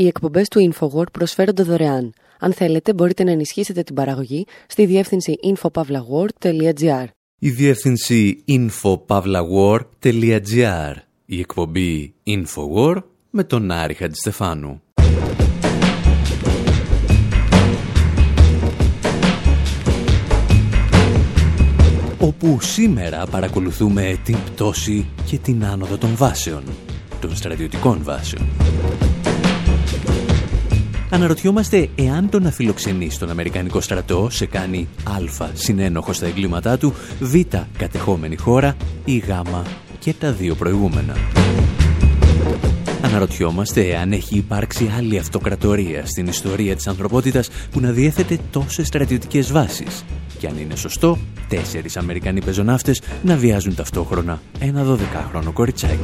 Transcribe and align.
Οι 0.00 0.06
εκπομπές 0.06 0.48
του 0.48 0.72
InfoWord 0.72 1.12
προσφέρονται 1.12 1.62
δωρεάν. 1.62 2.12
Αν 2.38 2.52
θέλετε, 2.52 2.94
μπορείτε 2.94 3.24
να 3.24 3.30
ενισχύσετε 3.30 3.82
την 3.82 3.94
παραγωγή 3.94 4.46
στη 4.66 4.86
διεύθυνση 4.86 5.38
infopavlagor.gr. 5.42 7.04
Η 7.38 7.50
διεύθυνση 7.50 8.44
infopavlagor.gr. 8.48 10.94
Η 11.24 11.38
εκπομπή 11.38 12.14
InfoWord 12.26 13.02
με 13.30 13.44
τον 13.44 13.70
Άρη 13.70 13.94
Χατζηστεφάνου. 13.94 14.82
όπου 22.18 22.58
σήμερα 22.60 23.26
παρακολουθούμε 23.26 24.20
την 24.24 24.36
πτώση 24.44 25.06
και 25.24 25.38
την 25.38 25.64
άνοδο 25.64 25.96
των 25.96 26.16
βάσεων, 26.16 26.62
των 27.20 27.36
στρατιωτικών 27.36 28.02
βάσεων. 28.02 28.48
Αναρωτιόμαστε 31.10 31.88
εάν 31.94 32.28
το 32.28 32.40
να 32.40 32.50
φιλοξενεί 32.50 33.10
στον 33.10 33.30
Αμερικανικό 33.30 33.80
στρατό 33.80 34.28
σε 34.30 34.46
κάνει 34.46 34.88
α 35.04 35.46
συνένοχο 35.52 36.12
στα 36.12 36.26
εγκλήματά 36.26 36.78
του, 36.78 36.94
β 37.20 37.34
κατεχόμενη 37.78 38.36
χώρα 38.36 38.76
ή 39.04 39.16
γ 39.16 39.28
και 39.98 40.14
τα 40.14 40.32
δύο 40.32 40.54
προηγούμενα. 40.54 41.16
Αναρωτιόμαστε 43.02 43.96
αν 43.96 44.12
έχει 44.12 44.36
υπάρξει 44.36 44.92
άλλη 44.96 45.18
αυτοκρατορία 45.18 46.06
στην 46.06 46.26
ιστορία 46.26 46.76
της 46.76 46.86
ανθρωπότητας 46.86 47.48
που 47.70 47.80
να 47.80 47.90
διέθετε 47.90 48.38
τόσες 48.50 48.86
στρατιωτικές 48.86 49.52
βάσεις 49.52 50.04
και 50.38 50.46
αν 50.46 50.58
είναι 50.58 50.76
σωστό, 50.76 51.18
τέσσερις 51.48 51.96
Αμερικανοί 51.96 52.42
πεζοναύτες 52.42 53.02
να 53.22 53.36
βιάζουν 53.36 53.74
ταυτόχρονα 53.74 54.40
ένα 54.60 54.84
12χρονο 54.84 55.52
κοριτσάκι. 55.52 55.98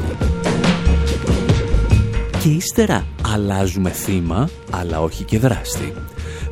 Και 2.46 2.52
ύστερα 2.52 3.06
αλλάζουμε 3.34 3.90
θύμα, 3.90 4.48
αλλά 4.70 5.00
όχι 5.00 5.24
και 5.24 5.38
δράστη. 5.38 5.92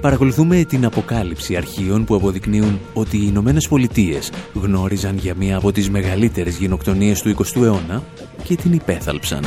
Παρακολουθούμε 0.01 0.65
την 0.65 0.85
αποκάλυψη 0.85 1.57
αρχείων 1.57 2.05
που 2.05 2.15
αποδεικνύουν 2.15 2.79
ότι 2.93 3.17
οι 3.17 3.25
Ηνωμένες 3.27 3.69
Πολιτείες 3.69 4.33
γνώριζαν 4.55 5.17
για 5.17 5.35
μία 5.35 5.57
από 5.57 5.73
τις 5.73 5.91
μεγαλύτερες 5.91 6.57
γενοκτονίες 6.57 7.23
του 7.23 7.35
20ου 7.37 7.63
αιώνα 7.63 8.03
και 8.45 8.57
την 8.57 8.73
υπέθαλψαν. 8.73 9.45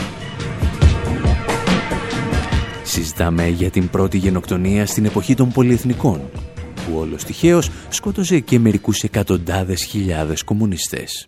Συζητάμε 2.84 3.48
για 3.48 3.70
την 3.70 3.90
πρώτη 3.90 4.18
γενοκτονία 4.18 4.86
στην 4.86 5.06
εποχή 5.06 5.36
των 5.36 5.52
πολυεθνικών, 5.52 6.22
που 6.76 6.98
όλος 6.98 7.24
τυχαίως 7.24 7.70
σκότωσε 7.90 8.40
και 8.40 8.60
μερικούς 8.60 9.04
εκατοντάδες 9.04 9.84
χιλιάδες 9.84 10.44
κομμουνιστές. 10.44 11.28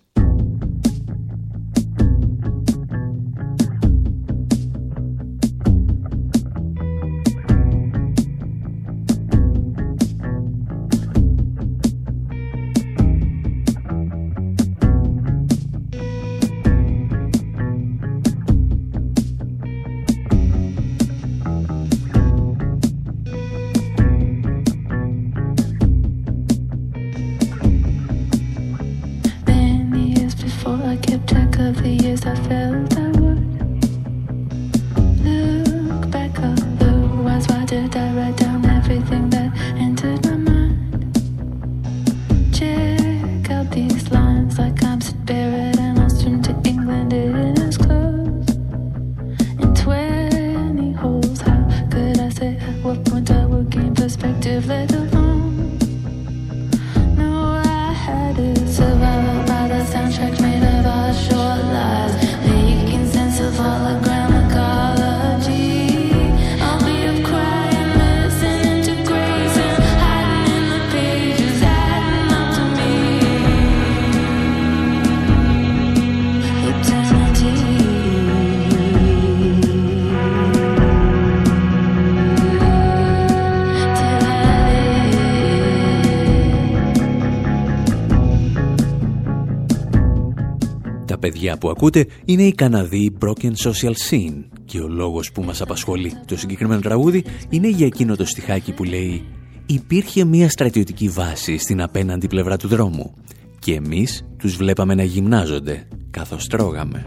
Παιδιά 91.20 91.58
που 91.58 91.70
ακούτε 91.70 92.06
είναι 92.26 92.44
η 92.44 92.54
Καναδή 92.54 93.18
Broken 93.20 93.52
Social 93.64 93.94
Scene 94.10 94.44
και 94.66 94.80
ο 94.80 94.88
λόγος 94.88 95.32
που 95.32 95.44
μας 95.44 95.62
απασχολεί 95.62 96.14
το 96.26 96.38
συγκεκριμένο 96.38 96.82
τραγούδι 96.82 97.24
είναι 97.50 97.68
για 97.68 97.86
εκείνο 97.86 98.16
το 98.16 98.26
στιχάκι 98.26 98.72
που 98.72 98.84
λέει 98.84 99.24
«Υπήρχε 99.66 100.26
μια 100.26 100.50
στρατιωτική 100.50 101.10
βάση 101.10 101.58
στην 101.58 101.82
απέναντι 101.82 102.28
πλευρά 102.28 102.58
του 102.58 102.68
δρόμου 102.68 103.14
και 103.60 103.74
εμείς 103.74 104.26
τους 104.38 104.56
βλέπαμε 104.56 104.96
να 104.96 105.04
γυμνάζονται 105.04 105.88
καθώς 106.12 106.48
τρώγαμε». 106.48 107.06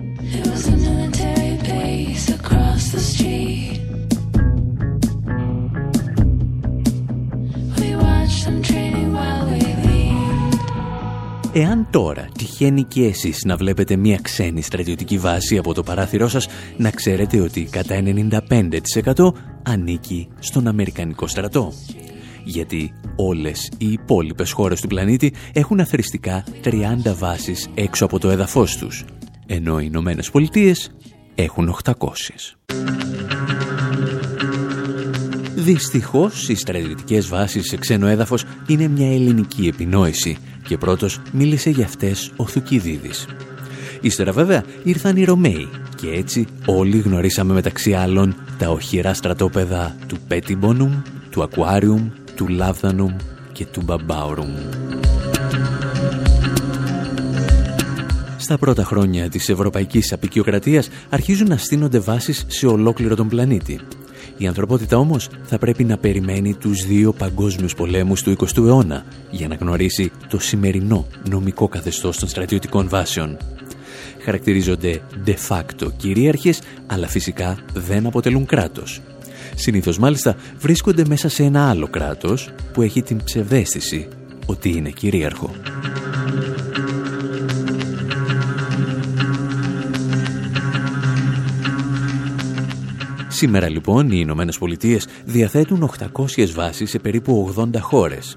Εάν 11.55 11.87
τώρα 11.91 12.29
τυχαίνει 12.39 12.85
και 12.85 13.05
εσείς 13.05 13.45
να 13.45 13.57
βλέπετε 13.57 13.97
μια 13.97 14.19
ξένη 14.23 14.63
στρατιωτική 14.63 15.19
βάση 15.19 15.59
από 15.59 15.75
το 15.75 15.83
παράθυρό 15.83 16.29
σας, 16.29 16.49
να 16.77 16.91
ξέρετε 16.91 17.41
ότι 17.41 17.63
κατά 17.63 17.95
95% 17.95 19.33
ανήκει 19.63 20.29
στον 20.39 20.67
Αμερικανικό 20.67 21.27
στρατό. 21.27 21.73
Γιατί 22.45 22.93
όλες 23.17 23.71
οι 23.79 23.93
υπόλοιπες 23.93 24.53
χώρες 24.53 24.81
του 24.81 24.87
πλανήτη 24.87 25.35
έχουν 25.53 25.81
αθρηστικά 25.81 26.45
30 26.65 27.15
βάσεις 27.19 27.69
έξω 27.75 28.05
από 28.05 28.19
το 28.19 28.31
έδαφος 28.31 28.77
τους, 28.77 29.05
ενώ 29.47 29.81
οι 29.81 29.85
Ηνωμένες 29.87 30.31
Πολιτείες 30.31 30.91
έχουν 31.35 31.69
800. 31.69 32.57
Δυστυχώς, 35.55 36.49
οι 36.49 36.55
στρατιωτικές 36.55 37.29
βάσεις 37.29 37.67
σε 37.67 37.77
ξένο 37.77 38.07
έδαφος 38.07 38.45
είναι 38.67 38.89
μια 38.89 39.13
ελληνική 39.13 39.67
επινόηση 39.67 40.39
και 40.69 40.79
πρώτος 40.79 41.21
μίλησε 41.33 41.71
για 41.71 41.85
αυτές 41.85 42.33
ο 42.37 42.47
Θουκυδίδης. 42.47 43.27
Ύστερα 44.01 44.33
βέβαια 44.33 44.65
ήρθαν 44.83 45.17
οι 45.17 45.25
Ρωμαίοι 45.25 45.69
και 45.97 46.09
έτσι 46.09 46.47
όλοι 46.67 46.99
γνωρίσαμε 46.99 47.53
μεταξύ 47.53 47.93
άλλων 47.93 48.35
τα 48.59 48.71
οχυρά 48.71 49.15
στρατόπεδα 49.15 49.97
του 50.07 50.17
Πέτιμπονουμ, 50.29 51.03
του 51.31 51.43
Ακουάριουμ, 51.43 52.11
του 52.37 52.49
Λάβδανουμ 52.49 53.17
και 53.53 53.67
του 53.67 53.83
Μπαμπάουρουμ. 53.85 54.55
Στα 58.37 58.59
πρώτα 58.59 58.85
χρόνια 58.85 59.29
της 59.29 59.49
ευρωπαϊκής 59.49 60.13
απεικιοκρατίας 60.13 60.89
αρχίζουν 61.09 61.49
να 61.49 61.57
στείνονται 61.57 61.99
βάσεις 61.99 62.45
σε 62.49 62.67
ολόκληρο 62.67 63.15
τον 63.17 63.29
πλανήτη 63.29 63.81
η 64.37 64.47
ανθρωπότητα 64.47 64.97
όμως 64.97 65.29
θα 65.43 65.59
πρέπει 65.59 65.85
να 65.85 65.97
περιμένει 65.97 66.55
τους 66.55 66.87
δύο 66.87 67.13
παγκόσμιους 67.13 67.75
πολέμους 67.75 68.23
του 68.23 68.37
20ου 68.39 68.67
αιώνα 68.67 69.05
για 69.31 69.49
να 69.49 69.55
γνωρίσει 69.55 70.11
το 70.29 70.39
σημερινό 70.39 71.07
νομικό 71.31 71.69
καθεστώς 71.69 72.19
των 72.19 72.29
στρατιωτικών 72.29 72.89
βάσεων. 72.89 73.37
Χαρακτηρίζονται 74.25 75.01
de 75.27 75.35
facto 75.49 75.93
κυρίαρχες, 75.97 76.61
αλλά 76.87 77.09
φυσικά 77.09 77.59
δεν 77.75 78.07
αποτελούν 78.07 78.47
κράτος. 78.47 79.01
Συνήθως 79.55 79.99
μάλιστα 79.99 80.37
βρίσκονται 80.59 81.05
μέσα 81.09 81.29
σε 81.29 81.43
ένα 81.43 81.69
άλλο 81.69 81.89
κράτος 81.89 82.51
που 82.73 82.83
έχει 82.83 83.03
την 83.03 83.25
ψευδέστηση 83.25 84.09
ότι 84.47 84.69
είναι 84.69 84.91
κυρίαρχο. 84.91 85.51
Σήμερα 93.43 93.69
λοιπόν 93.69 94.11
οι 94.11 94.17
Ηνωμένες 94.19 94.59
Πολιτείες 94.59 95.07
διαθέτουν 95.25 95.91
800 96.37 96.49
βάσεις 96.55 96.91
σε 96.91 96.99
περίπου 96.99 97.55
80 97.57 97.69
χώρες. 97.81 98.37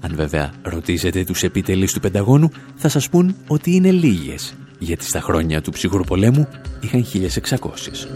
Αν 0.00 0.12
βέβαια 0.14 0.52
ρωτήσετε 0.62 1.24
τους 1.24 1.42
επιτελείς 1.42 1.92
του 1.92 2.00
Πενταγώνου 2.00 2.48
θα 2.76 2.88
σας 2.88 3.08
πούν 3.08 3.36
ότι 3.46 3.74
είναι 3.74 3.90
λίγες, 3.90 4.54
γιατί 4.78 5.04
στα 5.04 5.20
χρόνια 5.20 5.60
του 5.60 5.70
ψυχρού 5.70 6.04
πολέμου 6.04 6.48
είχαν 6.80 7.04
1600. 7.04 8.08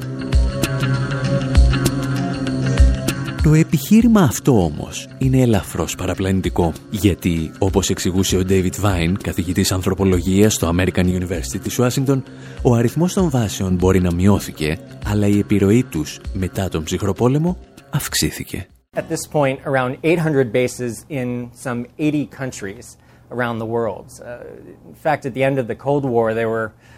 Το 3.46 3.54
επιχείρημα 3.54 4.20
αυτό 4.20 4.64
όμως 4.64 5.08
είναι 5.18 5.40
ελαφρώς 5.40 5.94
παραπλανητικό, 5.94 6.72
γιατί 6.90 7.50
όπως 7.58 7.90
εξηγούσε 7.90 8.36
ο 8.36 8.42
David 8.48 8.72
Vine, 8.82 9.14
καθηγητής 9.22 9.72
ανθρωπολογίας 9.72 10.54
στο 10.54 10.72
American 10.76 11.04
University 11.04 11.60
της 11.62 11.78
Ουάσιγκτον, 11.78 12.22
ο 12.62 12.74
αριθμός 12.74 13.12
των 13.12 13.30
βάσεων 13.30 13.74
μπορεί 13.74 14.00
να 14.00 14.14
μειώθηκε, 14.14 14.78
αλλά 15.06 15.26
η 15.26 15.38
επιρροή 15.38 15.82
τους 15.82 16.20
μετά 16.32 16.68
τον 16.68 16.84
ψυχροπόλεμο 16.84 17.58
αυξήθηκε. 17.90 18.66
At 18.96 19.08
this 19.08 19.26
point, 19.32 19.58
around 19.64 19.96
800 20.02 20.52
bases 20.52 21.04
in 21.08 21.50
some 21.64 21.86
80 21.98 22.28
countries 22.40 22.86
around 23.30 23.58
the 23.58 23.70
world. 23.76 24.06
Uh, 24.20 24.92
in 24.92 24.98
fact, 25.04 25.22
at 25.28 25.34
the 25.34 25.44
end 25.48 25.58
of 25.62 25.66
the 25.72 25.78
Cold 25.86 26.04
War, 26.14 26.34
there 26.34 26.50
were 26.56 26.68
Uh, 26.70 26.95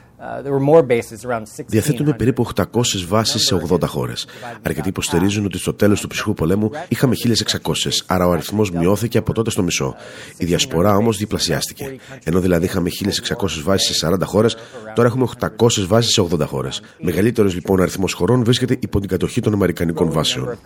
Διαθέτουμε 1.66 2.12
περίπου 2.12 2.46
800 2.54 2.64
βάσεις 3.08 3.42
σε 3.46 3.54
80 3.68 3.82
χώρες. 3.86 4.26
Αρκετοί 4.62 4.88
υποστηρίζουν 4.88 5.44
ότι 5.44 5.58
στο 5.58 5.74
τέλος 5.74 6.00
του 6.00 6.06
ψυχρού 6.06 6.34
πολέμου 6.34 6.70
είχαμε 6.88 7.14
1600, 7.14 8.02
άρα 8.06 8.26
ο 8.26 8.32
αριθμός 8.32 8.70
μειώθηκε 8.70 9.18
από 9.18 9.32
τότε 9.32 9.50
στο 9.50 9.62
μισό. 9.62 9.94
Η 10.36 10.44
διασπορά 10.44 10.96
όμως 10.96 11.16
διπλασιάστηκε. 11.16 11.96
Ενώ 12.24 12.40
δηλαδή 12.40 12.64
είχαμε 12.64 12.88
1600 12.88 13.62
βάσεις 13.64 13.96
σε 13.96 14.06
40 14.06 14.24
χώρες, 14.24 14.56
τώρα 14.94 15.08
έχουμε 15.08 15.26
800 15.40 15.86
βάσεις 15.86 16.12
σε 16.12 16.20
80 16.20 16.46
χώρες. 16.46 16.82
Μεγαλύτερος 17.00 17.54
λοιπόν 17.54 17.80
αριθμός 17.80 18.12
χωρών 18.12 18.44
βρίσκεται 18.44 18.76
υπό 18.80 19.00
την 19.00 19.08
κατοχή 19.08 19.40
των 19.40 19.52
Αμερικανικών 19.52 20.10
βάσεων. 20.10 20.58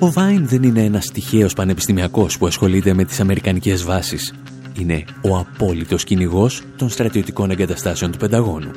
Ο 0.00 0.10
Βάιν 0.10 0.48
δεν 0.48 0.62
είναι 0.62 0.84
ένας 0.84 1.10
τυχαίος 1.10 1.54
πανεπιστημιακός 1.54 2.38
που 2.38 2.46
ασχολείται 2.46 2.94
με 2.94 3.04
τις 3.04 3.20
αμερικανικές 3.20 3.82
βάσεις. 3.84 4.34
Είναι 4.78 5.04
ο 5.22 5.36
απόλυτος 5.36 6.04
κυνηγός 6.04 6.62
των 6.76 6.88
στρατιωτικών 6.88 7.50
εγκαταστάσεων 7.50 8.10
του 8.12 8.18
Πενταγώνου. 8.18 8.70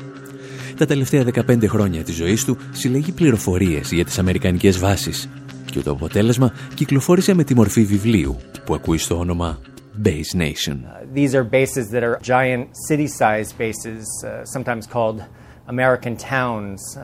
Τα 0.77 0.85
τελευταία 0.85 1.23
15 1.23 1.67
χρόνια 1.67 2.03
της 2.03 2.15
ζωής 2.15 2.45
του 2.45 2.57
συλλέγει 2.71 3.11
πληροφορίες 3.11 3.91
για 3.91 4.05
τις 4.05 4.19
αμερικανικές 4.19 4.79
βάσεις 4.79 5.29
και 5.65 5.79
το 5.79 5.91
αποτέλεσμα 5.91 6.53
κυκλοφόρησε 6.73 7.33
με 7.33 7.43
τη 7.43 7.55
μορφή 7.55 7.83
βιβλίου 7.83 8.37
που 8.65 8.73
ακούει 8.73 8.97
στο 8.97 9.17
όνομα 9.17 9.59
Base 10.03 10.37
Nation. 10.37 10.77
Uh, 10.85 11.05
these 11.13 11.35
are 11.35 11.43
bases 11.43 11.85
that 11.93 12.03
are 12.03 12.17
giant 12.21 12.67
city-sized 12.87 13.53
bases, 13.57 14.03
uh, 14.23 14.45
sometimes 14.55 14.87
called 14.87 15.19
American 15.67 16.15
towns, 16.15 16.79
uh, 16.97 17.01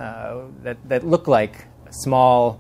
that, 0.64 0.78
that 0.92 1.04
look 1.14 1.28
like 1.28 1.56
small 1.90 2.60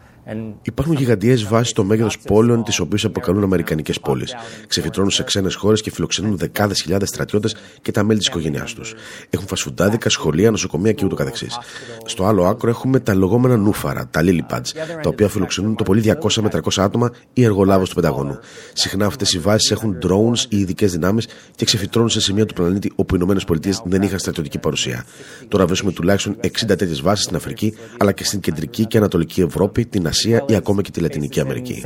Υπάρχουν 0.62 0.94
γιγαντιές 0.94 1.44
βάσεις 1.44 1.69
στο 1.69 1.83
μέγεθος 1.83 2.19
πόλεων, 2.19 2.63
τις 2.63 2.79
οποίες 2.79 3.06
αποκαλούν 3.06 3.44
Αμερικανικές 3.44 4.00
πόλεις. 4.00 4.35
Ξεφυτρώνουν 4.68 5.12
σε 5.12 5.24
ξένες 5.24 5.56
χώρες 5.56 5.81
και 5.81 5.91
φιλοξενούν 5.91 6.38
δεκάδες 6.38 6.81
χιλιάδες 6.81 7.09
στρατιώτες 7.09 7.56
και 7.81 7.91
τα 7.91 8.03
μέλη 8.03 8.19
της 8.19 8.27
οικογένειάς 8.27 8.74
τους. 8.74 8.94
Έχουν 9.29 9.47
φασφουντάδικα, 9.47 10.09
σχολεία, 10.09 10.51
νοσοκομεία 10.51 10.91
και 10.91 11.06
ούτω 11.06 11.15
καθεξής. 11.15 11.57
Στο 12.06 12.25
άλλο 12.25 12.45
άκρο 12.45 12.69
έχουμε 12.69 13.00
τα 13.00 13.15
λεγόμενα 13.15 13.57
νούφαρα, 13.57 14.07
τα 14.07 14.21
lily 14.24 14.53
pads, 14.53 14.71
τα 15.01 15.09
οποία 15.09 15.29
φιλοξενούν 15.29 15.75
το 15.75 15.83
πολύ 15.83 16.01
200 16.01 16.41
με 16.41 16.50
300 16.50 16.83
άτομα 16.83 17.12
ή 17.33 17.44
εργολάβους 17.44 17.89
του 17.89 17.95
Πενταγώνου. 17.95 18.39
Συχνά 18.73 19.06
αυτές 19.06 19.33
οι 19.33 19.39
βάσεις 19.39 19.71
έχουν 19.71 19.97
drones 20.03 20.45
ή 20.50 20.57
ειδικές 20.57 20.91
δυνάμεις 20.91 21.27
και 21.56 21.65
ξεφυτρώνουν 21.65 22.09
σε 22.09 22.21
σημεία 22.21 22.45
του 22.45 22.53
πλανήτη 22.53 22.91
όπου 22.95 23.15
οι 23.15 23.19
ΗΠΑ 23.21 23.81
δεν 23.83 24.01
είχαν 24.01 24.19
στρατιωτική 24.19 24.57
παρουσία. 24.57 25.06
Τώρα 25.47 25.65
βρίσκουμε 25.65 25.91
τουλάχιστον 25.91 26.35
60 26.41 26.47
τέτοιες 26.65 27.01
βάσεις 27.01 27.23
στην 27.23 27.35
Αφρική, 27.35 27.73
αλλά 27.97 28.12
και 28.12 28.23
στην 28.23 28.39
κεντρική 28.39 28.85
και 28.85 28.97
ανατολική 28.97 29.41
Ευρώπη, 29.41 29.85
την 29.85 30.07
Ασία 30.07 30.16
ή 30.23 30.55
ακόμα 30.55 30.81
και 30.81 30.91
τη 30.91 30.99
Λατινική 30.99 31.39
Αμερική. 31.39 31.81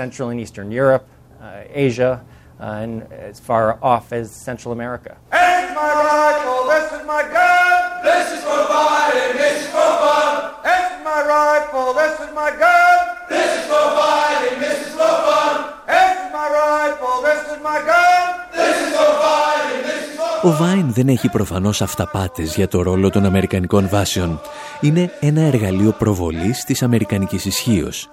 Ο 20.44 20.52
Βάιν 20.52 20.94
δεν 20.94 21.08
έχει 21.08 21.30
προφανώς 21.30 21.82
αυταπάτες 21.82 22.56
για 22.56 22.68
το 22.68 22.82
ρόλο 22.82 23.10
των 23.10 23.26
Αμερικανικών 23.26 23.88
βάσεων. 23.90 24.42
Είναι 24.82 25.12
ένα 25.20 25.42
εργαλείο 25.42 25.92
προβολής 25.92 26.64
της 26.64 26.84
Αμερικανικής 26.84 27.46
ισχύως 27.46 28.10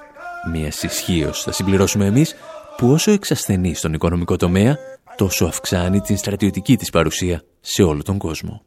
μια 0.52 0.73
ισχύω, 0.82 1.32
θα 1.32 1.52
συμπληρώσουμε 1.52 2.06
εμείς, 2.06 2.35
που 2.76 2.90
όσο 2.90 3.11
εξασθενεί 3.11 3.75
στον 3.75 3.93
οικονομικό 3.93 4.37
τομέα, 4.37 4.76
τόσο 5.17 5.44
αυξάνει 5.44 6.00
την 6.00 6.17
στρατιωτική 6.17 6.76
της 6.76 6.90
παρουσία 6.90 7.43
σε 7.61 7.82
όλο 7.82 8.02
τον 8.02 8.19
κόσμο. 8.19 8.62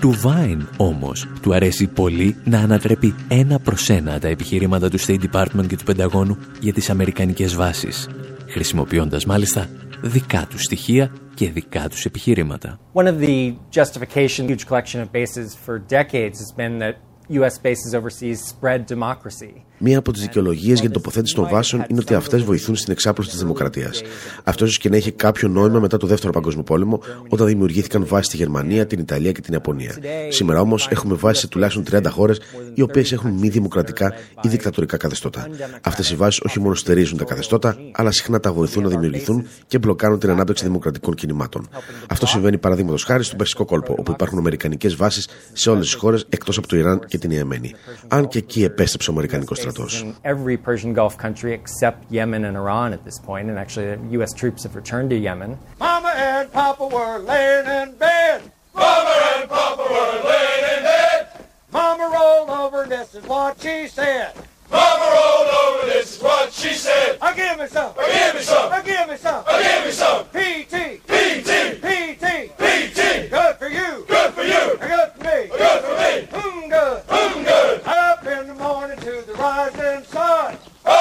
Του 0.00 0.10
Βάιν 0.10 0.68
όμως 0.76 1.28
του 1.42 1.54
αρέσει 1.54 1.86
πολύ 1.86 2.36
να 2.44 2.58
ανατρέπει 2.58 3.14
ένα 3.28 3.58
προς 3.58 3.90
ένα 3.90 4.18
τα 4.18 4.28
επιχειρήματα 4.28 4.90
του 4.90 5.00
State 5.00 5.20
Department 5.32 5.66
και 5.66 5.76
του 5.76 5.84
Πενταγώνου 5.84 6.38
για 6.60 6.72
τις 6.72 6.90
αμερικανικές 6.90 7.54
βάσεις, 7.54 8.08
χρησιμοποιώντας 8.48 9.24
μάλιστα 9.24 9.66
δικά 10.02 10.46
τους 10.50 10.62
στοιχεία 10.62 11.12
και 11.34 11.50
δικά 11.50 11.88
τους 11.88 12.04
επιχειρήματα. 12.04 12.80
One 12.92 13.06
of 13.06 13.18
the 13.18 13.54
justification 13.70 14.48
huge 14.48 14.66
collection 14.66 15.00
of 15.00 15.12
bases 15.12 15.56
for 15.66 15.78
decades 15.78 16.38
has 16.38 16.52
been 16.56 16.78
that 16.78 16.94
U.S. 17.28 17.58
bases 17.58 17.94
overseas 17.94 18.44
spread 18.44 18.86
democracy. 18.86 19.64
Μία 19.84 19.98
από 19.98 20.12
τις 20.12 20.22
δικαιολογίες 20.22 20.80
για 20.80 20.90
την 20.90 20.92
τοποθέτηση 20.92 21.34
των 21.34 21.48
βάσεων 21.50 21.84
είναι 21.88 22.00
ότι 22.00 22.14
αυτές 22.14 22.42
βοηθούν 22.42 22.76
στην 22.76 22.92
εξάπλωση 22.92 23.30
της 23.30 23.38
δημοκρατίας. 23.38 24.02
Αυτό 24.44 24.64
ίσως 24.64 24.78
και 24.78 24.88
να 24.88 24.96
έχει 24.96 25.10
κάποιο 25.10 25.48
νόημα 25.48 25.80
μετά 25.80 25.96
το 25.96 26.06
Δεύτερο 26.06 26.32
Παγκόσμιο 26.32 26.62
Πόλεμο, 26.62 27.00
όταν 27.28 27.46
δημιουργήθηκαν 27.46 28.06
βάσεις 28.06 28.26
στη 28.26 28.36
Γερμανία, 28.36 28.86
την 28.86 28.98
Ιταλία 28.98 29.32
και 29.32 29.40
την 29.40 29.52
Ιαπωνία. 29.52 29.98
Σήμερα 30.28 30.60
όμως 30.60 30.88
έχουμε 30.90 31.14
βάσεις 31.14 31.40
σε 31.40 31.48
τουλάχιστον 31.48 31.84
30 31.90 32.10
χώρες, 32.10 32.40
οι 32.74 32.82
οποίες 32.82 33.12
έχουν 33.12 33.30
μη 33.30 33.48
δημοκρατικά 33.48 34.12
ή 34.42 34.48
δικτατορικά 34.48 34.96
καθεστώτα. 34.96 35.48
Αυτές 35.82 36.10
οι 36.10 36.14
βάσεις 36.14 36.40
όχι 36.40 36.60
μόνο 36.60 36.74
στερίζουν 36.74 37.18
τα 37.18 37.24
καθεστώτα, 37.24 37.76
αλλά 37.92 38.10
συχνά 38.10 38.40
τα 38.40 38.52
βοηθούν 38.52 38.82
να 38.82 38.88
δημιουργηθούν 38.88 39.46
και 39.66 39.78
μπλοκάρουν 39.78 40.18
την 40.18 40.30
ανάπτυξη 40.30 40.64
δημοκρατικών 40.64 41.14
κινημάτων. 41.14 41.68
Αυτό 42.08 42.26
συμβαίνει 42.26 42.58
παραδείγματος 42.58 43.04
χάρη 43.04 43.24
στον 43.24 43.38
Περσικό 43.38 43.64
κόλπο, 43.64 43.94
όπου 43.98 44.10
υπάρχουν 44.10 44.38
Αμερικανικές 44.38 44.96
βάσεις 44.96 45.28
σε 45.52 45.70
όλες 45.70 45.84
τις 45.84 45.94
χώρες 45.94 46.26
εκτός 46.28 46.58
από 46.58 46.66
το 46.66 46.76
Ιράν 46.76 47.00
και 47.06 47.18
την 47.18 47.30
Ιεμένη. 47.30 47.74
Αν 48.08 48.28
και 48.28 48.38
εκεί 48.38 48.64
επέστρεψε 48.64 49.10
ο 49.10 49.12
Αμερικανικός 49.12 49.58
στρατό. 49.58 49.71
In 49.78 50.16
every 50.24 50.56
Persian 50.56 50.92
Gulf 50.92 51.16
country 51.16 51.52
except 51.54 52.10
Yemen 52.10 52.44
and 52.44 52.56
Iran 52.56 52.92
at 52.92 53.04
this 53.04 53.18
point, 53.18 53.48
and 53.48 53.58
actually 53.58 53.94
the 53.96 54.08
U.S. 54.12 54.32
troops 54.32 54.64
have 54.64 54.76
returned 54.76 55.10
to 55.10 55.16
Yemen. 55.16 55.58
Mama 55.80 56.12
and 56.16 56.52
Papa 56.52 56.86
were 56.86 57.18
laying 57.18 57.66
in 57.66 57.94
bed. 57.96 58.42
Mama 58.74 59.14
and 59.36 59.48
Papa 59.48 59.82
were 59.82 60.28
laying 60.28 60.78
in 60.78 60.82
bed. 60.84 61.28
Mama 61.72 62.10
rolled 62.12 62.50
over, 62.50 62.86
this 62.86 63.14
is 63.14 63.24
what 63.24 63.60
she 63.60 63.86
said. 63.88 64.34
Mama 64.70 65.04
rolled 65.04 65.48
over, 65.48 65.86
this 65.86 66.16
is 66.16 66.22
what 66.22 66.52
she 66.52 66.74
said. 66.74 67.18
I 67.22 67.34
give 67.34 67.58
me 67.58 67.66
some. 67.66 67.94
I 67.98 68.06
give 68.12 68.34
me 68.34 68.40
some. 68.42 68.72
I 68.72 68.82
give 68.82 69.08
me 69.08 69.16
some. 69.16 69.44
I 69.46 69.62
give 69.62 69.86
me 69.86 69.92
some. 69.92 70.24
P.T. 70.26 71.00
P.T. 71.06 71.80
P.T. 71.80 72.52
P.T. 72.58 73.28
Good 73.28 73.56
for 73.56 73.68
you. 73.68 74.04
Good 74.06 74.32
for 74.34 74.42
you. 74.42 74.76
Good 74.78 75.12
for 75.12 75.24
me. 75.24 75.48
Good 75.48 75.80
for 75.82 75.94
me. 75.96 76.40
Mmm, 76.40 76.70
good. 76.70 77.06
Mmm, 77.06 77.44
good. 77.44 77.80
Up 77.86 78.01
in 78.38 78.44
the 78.50 78.58
morning 78.66 78.98
to 79.06 79.14
the 79.28 79.34
rising 79.46 80.02
sun. 80.14 80.50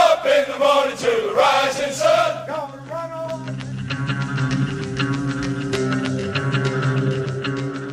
Up 0.04 0.22
in 0.36 0.44
the 0.52 0.60
morning 0.66 0.98
to 1.06 1.12
the 1.26 1.34
rising 1.46 1.94
sun. 2.02 2.30
Gonna 2.52 2.80
run 2.94 3.12
on. 3.24 3.40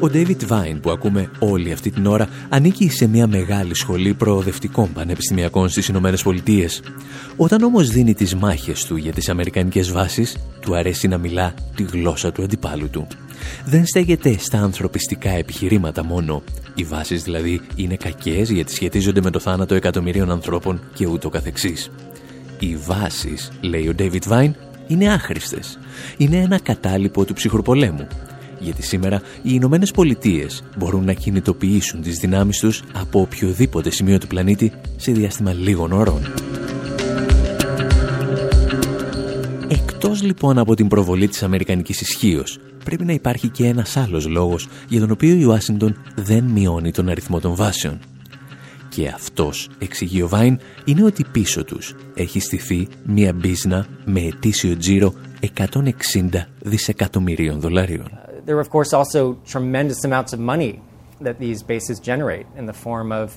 Ο 0.00 0.10
David 0.12 0.48
Vine 0.48 0.78
που 0.82 0.90
ακούμε 0.90 1.30
όλη 1.38 1.72
αυτή 1.72 1.90
την 1.90 2.06
ώρα 2.06 2.28
ανήκει 2.48 2.90
σε 2.90 3.06
μια 3.06 3.26
μεγάλη 3.26 3.74
σχολή 3.74 4.14
προοδευτικών 4.14 4.92
πανεπιστημιακών 4.92 5.68
στις 5.68 5.88
Ηνωμένες 5.88 6.22
Πολιτείες. 6.22 6.82
Όταν 7.36 7.62
όμως 7.62 7.88
δίνει 7.88 8.14
τις 8.14 8.34
μάχες 8.34 8.84
του 8.84 8.96
για 8.96 9.12
τις 9.12 9.28
αμερικανικές 9.28 9.92
βάσεις, 9.92 10.36
του 10.60 10.74
αρέσει 10.76 11.08
να 11.08 11.18
μιλά 11.18 11.54
τη 11.76 11.82
γλώσσα 11.82 12.32
του 12.32 12.42
αντιπάλου 12.42 12.90
του. 12.90 13.06
Δεν 13.64 13.86
στέγεται 13.86 14.36
στα 14.38 14.58
ανθρωπιστικά 14.58 15.30
επιχειρήματα 15.30 16.04
μόνο. 16.04 16.42
Οι 16.74 16.84
βάσεις 16.84 17.22
δηλαδή 17.22 17.60
είναι 17.76 17.96
κακές 17.96 18.50
γιατί 18.50 18.72
σχετίζονται 18.72 19.20
με 19.20 19.30
το 19.30 19.38
θάνατο 19.38 19.74
εκατομμυρίων 19.74 20.30
ανθρώπων 20.30 20.80
και 20.94 21.06
ούτω 21.06 21.28
καθεξής. 21.28 21.90
Οι 22.58 22.76
βάσεις, 22.76 23.50
λέει 23.60 23.88
ο 23.88 23.94
David 23.98 24.28
Vine, 24.28 24.50
είναι 24.86 25.12
άχρηστες. 25.12 25.78
Είναι 26.16 26.36
ένα 26.36 26.58
κατάλοιπο 26.60 27.24
του 27.24 27.34
ψυχροπολέμου 27.34 28.06
γιατί 28.60 28.82
σήμερα 28.82 29.16
οι 29.42 29.50
Ηνωμένες 29.52 29.90
Πολιτείες 29.90 30.62
μπορούν 30.76 31.04
να 31.04 31.12
κινητοποιήσουν 31.12 32.02
τις 32.02 32.18
δυνάμεις 32.18 32.58
τους 32.58 32.82
από 32.92 33.20
οποιοδήποτε 33.20 33.90
σημείο 33.90 34.18
του 34.18 34.26
πλανήτη 34.26 34.72
σε 34.96 35.12
διάστημα 35.12 35.52
λίγων 35.52 35.92
ώρων. 35.92 36.32
Εκτός 39.68 40.22
λοιπόν 40.22 40.58
από 40.58 40.74
την 40.74 40.88
προβολή 40.88 41.28
της 41.28 41.42
Αμερικανικής 41.42 42.00
ισχύως, 42.00 42.58
πρέπει 42.84 43.04
να 43.04 43.12
υπάρχει 43.12 43.48
και 43.48 43.66
ένας 43.66 43.96
άλλος 43.96 44.26
λόγος 44.26 44.68
για 44.88 45.00
τον 45.00 45.10
οποίο 45.10 45.34
η 45.34 45.44
Ουάσιντον 45.44 45.96
δεν 46.16 46.44
μειώνει 46.44 46.90
τον 46.90 47.08
αριθμό 47.08 47.40
των 47.40 47.54
βάσεων. 47.54 47.98
Και 48.88 49.08
αυτός, 49.08 49.70
εξηγεί 49.78 50.22
ο 50.22 50.28
Βάιν, 50.28 50.58
είναι 50.84 51.04
ότι 51.04 51.24
πίσω 51.32 51.64
τους 51.64 51.94
έχει 52.14 52.40
στηθεί 52.40 52.88
μια 53.04 53.32
μπίζνα 53.32 53.86
με 54.04 54.20
ετήσιο 54.20 54.76
τζίρο 54.76 55.12
160 55.56 56.46
δισεκατομμυρίων 56.62 57.60
δολαρίων. 57.60 58.10
There 58.46 58.56
are, 58.56 58.60
of 58.60 58.70
course, 58.70 58.92
also 58.92 59.36
tremendous 59.52 60.04
amounts 60.04 60.32
of 60.32 60.40
money 60.40 60.80
that 61.20 61.38
these 61.38 61.62
bases 61.62 62.00
generate 62.00 62.46
in 62.58 62.64
the 62.66 62.78
form 62.86 63.12
of 63.12 63.28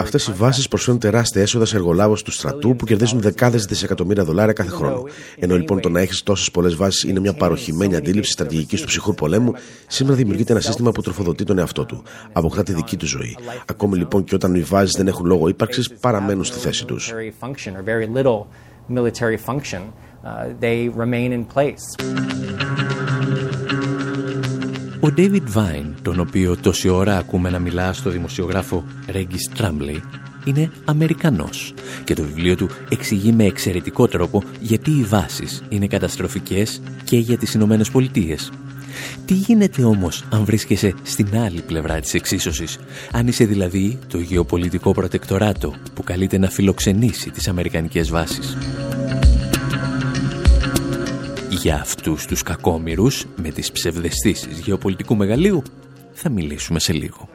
Αυτές 0.00 0.26
οι 0.26 0.32
βάσεις 0.32 0.68
προσφέρουν 0.68 1.00
τεράστια 1.00 1.42
έσοδα 1.42 1.64
σε 1.64 1.76
εργολάβους 1.76 2.22
του 2.22 2.30
στρατού 2.30 2.76
που 2.76 2.84
κερδίζουν 2.84 3.20
δεκάδες 3.20 3.64
δισεκατομμύρια 3.64 4.24
δολάρια 4.24 4.52
κάθε 4.52 4.70
χρόνο. 4.70 5.02
Ενώ 5.38 5.56
λοιπόν 5.56 5.80
το 5.80 5.88
να 5.88 6.00
έχεις 6.00 6.22
τόσες 6.22 6.50
πολλές 6.50 6.74
βάσεις 6.74 7.02
είναι 7.02 7.20
μια 7.20 7.32
παροχημένη 7.32 7.96
αντίληψη 7.96 8.30
στρατηγικής 8.32 8.80
του 8.80 8.86
ψυχρού 8.86 9.14
πολέμου, 9.14 9.52
σήμερα 9.86 10.16
δημιουργείται 10.16 10.52
ένα 10.52 10.60
σύστημα 10.60 10.92
που 10.92 11.02
τροφοδοτεί 11.02 11.44
τον 11.44 11.58
εαυτό 11.58 11.84
του. 11.84 12.02
Αποκτά 12.32 12.62
τη 12.62 12.72
δική 12.72 12.96
του 12.96 13.06
ζωή. 13.06 13.36
Ακόμη 13.66 13.96
λοιπόν 13.96 14.24
και 14.24 14.34
όταν 14.34 14.54
οι 14.54 14.60
βάσεις 14.62 14.92
δεν 14.96 15.06
έχουν 15.06 15.26
λόγο 15.26 15.48
ύπαρξης, 15.48 15.90
παραμένουν 16.00 16.44
στη 16.44 16.58
θέση 16.58 16.84
τους. 16.84 17.12
Ο 25.00 25.08
David 25.16 25.42
Vine, 25.54 25.90
τον 26.02 26.20
οποίο 26.20 26.56
τόση 26.56 26.88
ώρα 26.88 27.16
ακούμε 27.16 27.50
να 27.50 27.58
μιλά 27.58 27.92
στο 27.92 28.10
δημοσιογράφο 28.10 28.84
Regis 29.12 29.60
Tremblay, 29.60 30.00
είναι 30.44 30.70
Αμερικανός 30.84 31.74
και 32.04 32.14
το 32.14 32.22
βιβλίο 32.22 32.56
του 32.56 32.68
εξηγεί 32.88 33.32
με 33.32 33.44
εξαιρετικό 33.44 34.08
τρόπο 34.08 34.42
γιατί 34.60 34.90
οι 34.90 35.02
βάσεις 35.02 35.62
είναι 35.68 35.86
καταστροφικές 35.86 36.80
και 37.04 37.16
για 37.16 37.38
τις 37.38 37.54
Ηνωμένες 37.54 37.90
Πολιτείες. 37.90 38.50
Τι 39.24 39.34
γίνεται 39.34 39.84
όμως 39.84 40.24
αν 40.30 40.44
βρίσκεσαι 40.44 40.94
στην 41.02 41.36
άλλη 41.36 41.60
πλευρά 41.60 42.00
της 42.00 42.14
εξίσωσης, 42.14 42.78
αν 43.12 43.26
είσαι 43.26 43.44
δηλαδή 43.44 43.98
το 44.08 44.18
γεωπολιτικό 44.18 44.92
προτεκτοράτο 44.92 45.74
που 45.94 46.02
καλείται 46.02 46.38
να 46.38 46.48
φιλοξενήσει 46.48 47.30
τις 47.30 47.48
Αμερικανικές 47.48 48.10
βάσεις; 48.10 48.56
Για 51.60 51.74
αυτούς 51.80 52.26
τους 52.26 52.42
κακόμοιρους 52.42 53.26
με 53.36 53.48
τις 53.48 53.72
ψευδεστήσεις 53.72 54.58
γεωπολιτικού 54.58 55.16
μεγαλείου 55.16 55.62
θα 56.12 56.28
μιλήσουμε 56.28 56.80
σε 56.80 56.92
λίγο. 56.92 57.28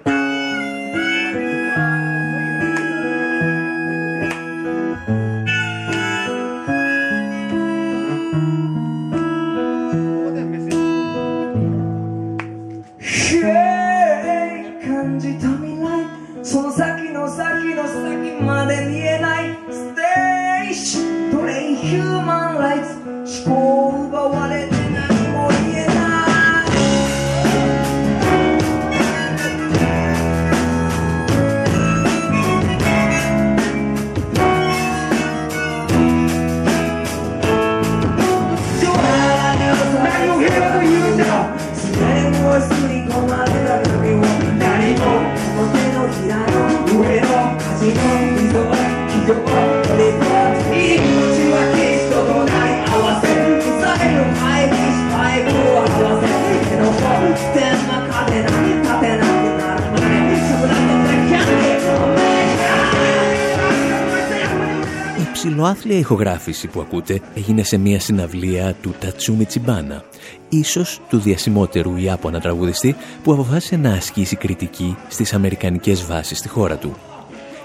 Ψηλοάθλια 65.83 65.99
ηχογράφηση 65.99 66.67
που 66.67 66.81
ακούτε 66.81 67.21
έγινε 67.35 67.63
σε 67.63 67.77
μια 67.77 67.99
συναυλία 67.99 68.73
του 68.81 68.95
Τατσούμι 68.99 69.45
Τσιμπάνα, 69.45 70.03
ίσως 70.49 71.01
του 71.09 71.19
διασημότερου 71.19 71.97
Ιάπωνα 71.97 72.39
τραγουδιστή 72.39 72.95
που 73.23 73.33
αποφάσισε 73.33 73.75
να 73.75 73.93
ασκήσει 73.93 74.35
κριτική 74.35 74.97
στις 75.07 75.33
αμερικανικές 75.33 76.05
βάσεις 76.05 76.37
στη 76.37 76.47
χώρα 76.47 76.77
του. 76.77 76.95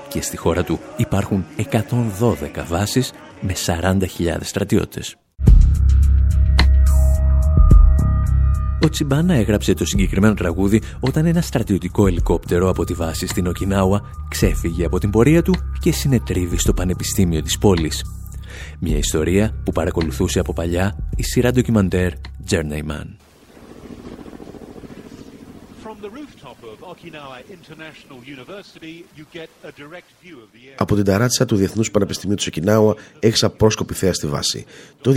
Και 0.09 0.23
στη 0.23 0.37
χώρα 0.37 0.65
του 0.65 0.81
υπάρχουν 0.97 1.45
112 1.57 2.65
βάσεις 2.69 3.13
με 3.41 3.53
40.000 3.67 4.37
στρατιώτες. 4.41 5.17
Ο 8.89 8.91
Τσιμπάνα 8.91 9.35
έγραψε 9.35 9.75
το 9.75 9.85
συγκεκριμένο 9.85 10.35
τραγούδι 10.35 10.83
όταν 11.01 11.27
ένα 11.27 11.41
στρατιωτικό 11.41 12.07
ελικόπτερο 12.07 12.69
από 12.69 12.85
τη 12.85 12.95
βάση 12.95 13.27
στην 13.27 13.47
Οκινάουα 13.47 14.01
ξέφυγε 14.29 14.85
από 14.85 14.99
την 14.99 15.11
πορεία 15.11 15.43
του 15.43 15.55
και 15.81 15.93
συνετρίβει 15.93 16.59
στο 16.59 16.75
πανεπιστήμιο 16.75 17.43
της 17.43 17.59
πόλης. 17.59 18.05
Μια 18.79 18.97
ιστορία 18.97 19.61
που 19.65 19.73
παρακολουθούσε 19.73 20.39
από 20.39 20.53
παλιά 20.53 21.11
η 21.17 21.23
σειρά 21.23 21.53
ντοκιμαντέρ 21.53 22.13
Journeyman. 22.51 23.28
Από 30.77 30.95
την 30.95 31.05
ταράτσα 31.05 31.45
του 31.45 31.57
Διεθνούς 31.57 31.91
Πανεπιστημίου 31.91 32.37
του 32.37 32.43
Σοκινάουα 32.43 32.95
έχεις 33.19 33.45
απρόσκοπη 33.45 33.95
θέα 33.95 34.13
στη 34.13 34.27
βάση. 34.27 34.65
Το 35.01 35.13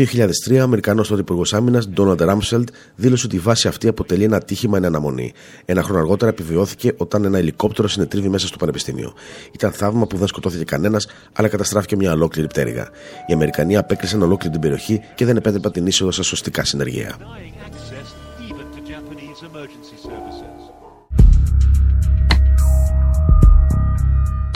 2003, 0.47 0.59
ο 0.59 0.61
Αμερικανός 0.61 1.07
τότε 1.07 1.21
Υπουργός 1.21 1.53
Άμυνας, 1.53 1.89
Ντόναλντ 1.89 2.21
Ράμσελτ, 2.21 2.69
δήλωσε 2.95 3.25
ότι 3.25 3.35
η 3.35 3.39
βάση 3.39 3.67
αυτή 3.67 3.87
αποτελεί 3.87 4.23
ένα 4.23 4.35
ατύχημα 4.35 4.77
εν 4.77 4.85
αναμονή. 4.85 5.33
Ένα 5.65 5.83
χρόνο 5.83 5.99
αργότερα 5.99 6.31
επιβιώθηκε 6.31 6.93
όταν 6.97 7.25
ένα 7.25 7.37
ελικόπτερο 7.37 7.87
συνετρίβει 7.87 8.29
μέσα 8.29 8.47
στο 8.47 8.57
Πανεπιστήμιο. 8.57 9.13
Ήταν 9.51 9.71
θαύμα 9.71 10.07
που 10.07 10.17
δεν 10.17 10.27
σκοτώθηκε 10.27 10.63
κανένας, 10.63 11.07
αλλά 11.33 11.47
καταστράφηκε 11.47 11.95
μια 11.95 12.11
ολόκληρη 12.11 12.47
πτέρυγα. 12.47 12.89
Οι 13.27 13.33
Αμερικανοί 13.33 13.77
απέκρισαν 13.77 14.21
ολόκληρη 14.21 14.51
την 14.51 14.61
περιοχή 14.61 15.01
και 15.15 15.25
δεν 15.25 15.37
επέτρεπαν 15.37 15.71
την 15.71 15.87
είσοδο 15.87 16.11
σε 16.11 16.23
σωστικά 16.23 16.65
συνεργεία. 16.65 17.17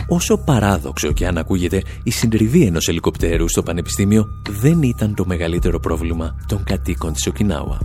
Όσο 0.07 0.37
παράδοξο 0.37 1.11
και 1.11 1.27
αν 1.27 1.37
ακούγεται, 1.37 1.81
η 2.03 2.11
συντριβή 2.11 2.65
ενός 2.65 2.87
ελικοπτέρου 2.87 3.49
στο 3.49 3.63
Πανεπιστήμιο 3.63 4.27
δεν 4.49 4.81
ήταν 4.81 5.15
το 5.15 5.25
μεγαλύτερο 5.25 5.79
πρόβλημα 5.79 6.35
των 6.47 6.63
κατοίκων 6.63 7.13
της 7.13 7.27
Οκινάουα. 7.27 7.79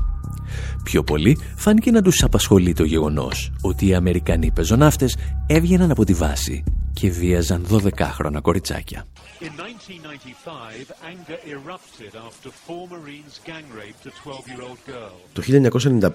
Πιο 0.85 1.03
πολύ 1.03 1.39
φάνηκε 1.57 1.91
να 1.91 2.03
τους 2.03 2.23
απασχολεί 2.23 2.73
το 2.73 2.85
γεγονός 2.85 3.53
ότι 3.61 3.87
οι 3.87 3.95
Αμερικανοί 3.95 4.50
πεζοναύτες 4.50 5.17
έβγαιναν 5.47 5.91
από 5.91 6.05
τη 6.05 6.12
βάση 6.12 6.65
και 7.00 7.11
βίαζαν 7.11 7.66
12χρονα 7.71 8.40
κοριτσάκια. 8.42 9.07
In 9.40 9.45
1995, 9.45 10.92
anger 11.12 11.38
erupted 11.54 12.12
after 12.28 12.50
four 12.66 12.85
Marines 12.95 13.35
gang 13.49 13.66
raped 13.80 14.04
a 14.07 14.12
12-year-old 14.25 14.80
girl. 14.90 15.14
Το 15.33 15.42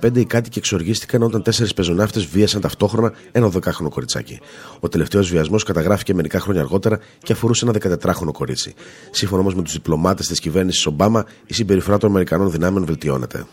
1995 0.03 0.15
οι 0.15 0.25
κάτοικοι 0.25 0.57
εξοργίστηκαν 0.57 1.23
όταν 1.23 1.43
τέσσερις 1.43 1.73
πεζοναύτες 1.73 2.25
βίασαν 2.25 2.61
ταυτόχρονα 2.61 3.13
ένα 3.31 3.51
12χρονο 3.53 3.89
κοριτσάκι. 3.89 4.39
Ο 4.79 4.89
τελευταίος 4.89 5.29
βιασμός 5.29 5.63
καταγράφηκε 5.63 6.13
μερικά 6.13 6.39
χρόνια 6.39 6.61
αργότερα 6.61 6.99
και 7.23 7.33
αφορούσε 7.33 7.65
ένα 7.65 7.97
14χρονο 8.01 8.31
κορίτσι. 8.31 8.73
Σύμφωνα 9.11 9.41
όμως 9.41 9.55
με 9.55 9.61
τους 9.61 9.73
διπλωμάτες 9.73 10.27
της 10.27 10.39
κυβέρνησης 10.39 10.85
Ομπάμα, 10.85 11.25
η 11.45 11.53
συμπεριφορά 11.53 11.97
των 11.97 12.09
Αμερικανών 12.09 12.51
δυνάμεων 12.51 12.85
βελτιώνεται. 12.85 13.45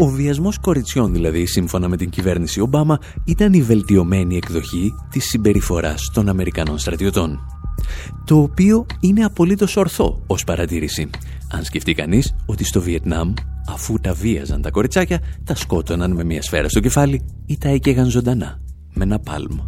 Ο 0.00 0.06
βιασμός 0.06 0.58
κοριτσιών 0.58 1.12
δηλαδή, 1.12 1.46
σύμφωνα 1.46 1.88
με 1.88 1.96
την 1.96 2.10
κυβέρνηση 2.10 2.60
Ομπάμα, 2.60 2.98
ήταν 3.24 3.52
η 3.52 3.62
βελτιωμένη 3.62 4.36
εκδοχή 4.36 4.94
της 5.10 5.24
συμπεριφοράς 5.24 6.10
των 6.12 6.28
Αμερικανών 6.28 6.78
στρατιωτών. 6.78 7.38
Το 8.24 8.38
οποίο 8.38 8.86
είναι 9.00 9.24
απολύτως 9.24 9.76
ορθό 9.76 10.22
ως 10.26 10.44
παρατήρηση. 10.44 11.10
Αν 11.50 11.64
σκεφτεί 11.64 11.94
κανείς 11.94 12.34
ότι 12.46 12.64
στο 12.64 12.80
Βιετνάμ, 12.80 13.32
αφού 13.68 13.98
τα 14.00 14.12
βίαζαν 14.12 14.62
τα 14.62 14.70
κοριτσάκια, 14.70 15.20
τα 15.44 15.54
σκότωναν 15.54 16.12
με 16.12 16.24
μια 16.24 16.42
σφαίρα 16.42 16.68
στο 16.68 16.80
κεφάλι 16.80 17.24
ή 17.46 17.58
τα 17.58 17.68
έκαιγαν 17.68 18.10
ζωντανά 18.10 18.60
με 18.94 19.04
ένα 19.04 19.18
πάλμα. 19.18 19.64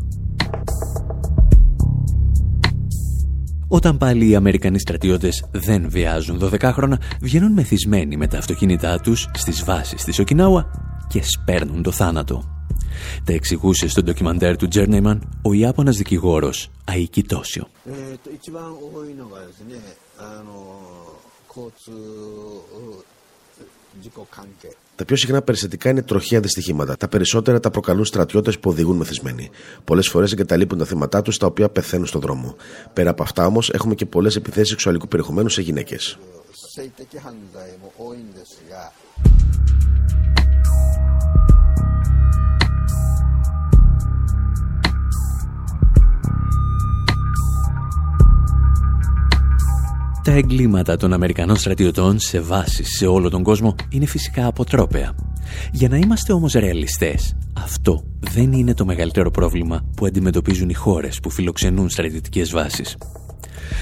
Όταν 3.74 3.98
πάλι 3.98 4.28
οι 4.28 4.34
Αμερικανοί 4.34 4.78
στρατιώτες 4.78 5.44
δεν 5.50 5.90
βιάζουν 5.90 6.38
12 6.42 6.60
χρόνια, 6.62 7.00
βγαίνουν 7.20 7.52
μεθυσμένοι 7.52 8.16
με 8.16 8.26
τα 8.26 8.38
αυτοκίνητά 8.38 8.98
τους 9.00 9.28
στις 9.34 9.64
βάσεις 9.64 10.04
της 10.04 10.18
Οκινάουα 10.18 10.70
και 11.08 11.22
σπέρνουν 11.22 11.82
το 11.82 11.90
θάνατο. 11.90 12.64
Τα 13.24 13.32
εξηγούσε 13.32 13.88
στο 13.88 14.02
ντοκιμαντέρ 14.02 14.56
του 14.56 14.68
Τζέρνεϊμαν 14.68 15.28
ο 15.42 15.52
Ιάπωνας 15.52 15.96
δικηγόρος 15.96 16.70
Αϊκή 16.84 17.22
Τόσιο. 17.22 17.68
Τα 24.94 25.04
πιο 25.04 25.16
συχνά 25.16 25.42
περιστατικά 25.42 25.90
είναι 25.90 26.02
τροχαία 26.02 26.40
δυστυχήματα. 26.40 26.96
Τα 26.96 27.08
περισσότερα 27.08 27.60
τα 27.60 27.70
προκαλούν 27.70 28.04
στρατιώτες 28.04 28.58
που 28.58 28.70
οδηγούν 28.70 28.96
μεθυσμένοι. 28.96 29.50
Πολλές 29.84 30.08
φορές 30.08 30.32
εγκαταλείπουν 30.32 30.78
τα 30.78 30.84
θύματα 30.84 31.22
τους 31.22 31.38
τα 31.38 31.46
οποία 31.46 31.68
πεθαίνουν 31.68 32.06
στον 32.06 32.20
δρόμο. 32.20 32.56
Πέρα 32.92 33.10
από 33.10 33.22
αυτά 33.22 33.46
όμως 33.46 33.70
έχουμε 33.70 33.94
και 33.94 34.06
πολλές 34.06 34.36
επιθέσεις 34.36 34.68
σεξουαλικού 34.68 35.08
περιεχομένου 35.08 35.48
σε 35.48 35.62
γυναίκες. 35.62 36.18
Τα 50.24 50.32
εγκλήματα 50.32 50.96
των 50.96 51.12
Αμερικανών 51.12 51.56
στρατιωτών 51.56 52.18
σε 52.18 52.40
βάσεις 52.40 52.96
σε 52.96 53.06
όλο 53.06 53.30
τον 53.30 53.42
κόσμο 53.42 53.74
είναι 53.90 54.06
φυσικά 54.06 54.46
αποτρόπαια. 54.46 55.14
Για 55.72 55.88
να 55.88 55.96
είμαστε 55.96 56.32
όμως 56.32 56.52
ρεαλιστές, 56.52 57.36
αυτό 57.56 58.04
δεν 58.18 58.52
είναι 58.52 58.74
το 58.74 58.84
μεγαλύτερο 58.84 59.30
πρόβλημα 59.30 59.84
που 59.96 60.06
αντιμετωπίζουν 60.06 60.68
οι 60.68 60.74
χώρες 60.74 61.20
που 61.20 61.30
φιλοξενούν 61.30 61.88
στρατιωτικές 61.88 62.50
βάσεις. 62.50 62.96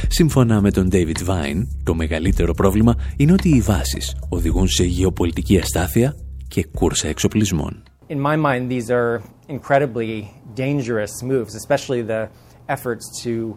Σύμφωνα 0.08 0.60
με 0.60 0.70
τον 0.70 0.88
David 0.92 1.16
Vine, 1.26 1.66
το 1.84 1.94
μεγαλύτερο 1.94 2.54
πρόβλημα 2.54 2.94
είναι 3.16 3.32
ότι 3.32 3.48
οι 3.48 3.60
βάσεις 3.60 4.16
οδηγούν 4.28 4.68
σε 4.68 4.84
γεωπολιτική 4.84 5.58
αστάθεια 5.58 6.16
και 6.48 6.66
κούρσα 6.66 7.08
εξοπλισμών. 7.08 7.82
In 8.08 8.20
my 8.20 8.36
mind, 8.36 8.68
these 8.70 8.90
are 8.90 9.22
incredibly 9.48 10.30
dangerous 10.56 11.22
moves, 11.22 11.54
especially 11.54 12.02
the 12.02 12.28
efforts 12.66 13.04
to 13.24 13.56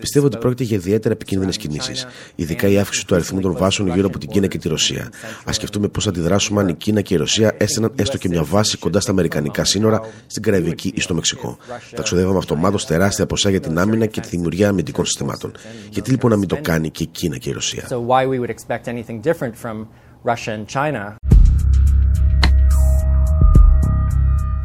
Πιστεύω 0.00 0.26
ότι 0.26 0.36
πρόκειται 0.36 0.64
για 0.64 0.76
ιδιαίτερα 0.76 1.14
επικίνδυνες 1.14 1.56
κινήσεις, 1.56 2.06
ειδικά 2.34 2.68
η 2.68 2.78
αύξηση 2.78 3.06
του 3.06 3.14
αριθμού 3.14 3.40
των 3.40 3.56
βάσεων 3.56 3.88
γύρω 3.94 4.06
από 4.06 4.18
την 4.18 4.28
Κίνα 4.28 4.46
και 4.46 4.58
τη 4.58 4.68
Ρωσία. 4.68 5.10
Α 5.48 5.52
σκεφτούμε 5.52 5.88
πώς 5.88 6.04
θα 6.04 6.10
αντιδράσουμε 6.10 6.60
αν 6.60 6.68
η 6.68 6.74
Κίνα 6.74 7.00
και 7.00 7.14
η 7.14 7.16
Ρωσία 7.16 7.54
έστεναν 7.58 7.92
έστω 7.96 8.18
και 8.18 8.28
μια 8.28 8.42
βάση 8.42 8.78
κοντά 8.78 9.00
στα 9.00 9.10
Αμερικανικά 9.10 9.64
σύνορα, 9.64 10.00
στην 10.26 10.42
Καραϊβική 10.42 10.92
ή 10.94 11.00
στο 11.00 11.14
Μεξικό. 11.14 11.58
Θα 11.94 12.02
ξοδεύαμε 12.02 12.38
αυτομάτως 12.38 12.86
τεράστια 12.86 13.26
ποσά 13.26 13.50
για 13.50 13.60
την 13.60 13.78
άμυνα 13.78 14.06
και 14.06 14.20
τη 14.20 14.28
δημιουργία 14.28 14.68
αμυντικών 14.68 15.04
συστημάτων. 15.04 15.52
Γιατί 15.90 16.10
λοιπόν 16.10 16.30
να 16.30 16.36
μην 16.36 16.48
το 16.48 16.58
κάνει 16.62 16.90
και 16.90 17.02
η 17.02 17.06
Κίνα 17.06 17.36
και 17.36 17.48
η 17.48 17.52
Ρωσία; 17.52 17.86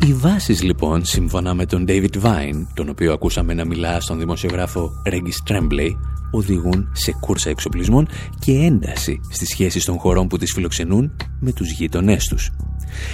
Οι 0.07 0.13
βάσεις 0.13 0.61
λοιπόν, 0.61 1.05
σύμφωνα 1.05 1.53
με 1.53 1.65
τον 1.65 1.85
David 1.87 2.21
Vine, 2.21 2.65
τον 2.73 2.89
οποίο 2.89 3.13
ακούσαμε 3.13 3.53
να 3.53 3.65
μιλά 3.65 4.01
στον 4.01 4.19
δημοσιογράφο 4.19 4.91
Regis 5.05 5.51
Tremblay, 5.51 5.89
οδηγούν 6.31 6.89
σε 6.93 7.11
κούρσα 7.19 7.49
εξοπλισμών 7.49 8.07
και 8.39 8.51
ένταση 8.51 9.19
στις 9.29 9.49
σχέσεις 9.49 9.85
των 9.85 9.97
χωρών 9.97 10.27
που 10.27 10.37
τις 10.37 10.51
φιλοξενούν 10.53 11.15
με 11.39 11.51
τους 11.51 11.71
γείτονές 11.71 12.25
τους. 12.25 12.51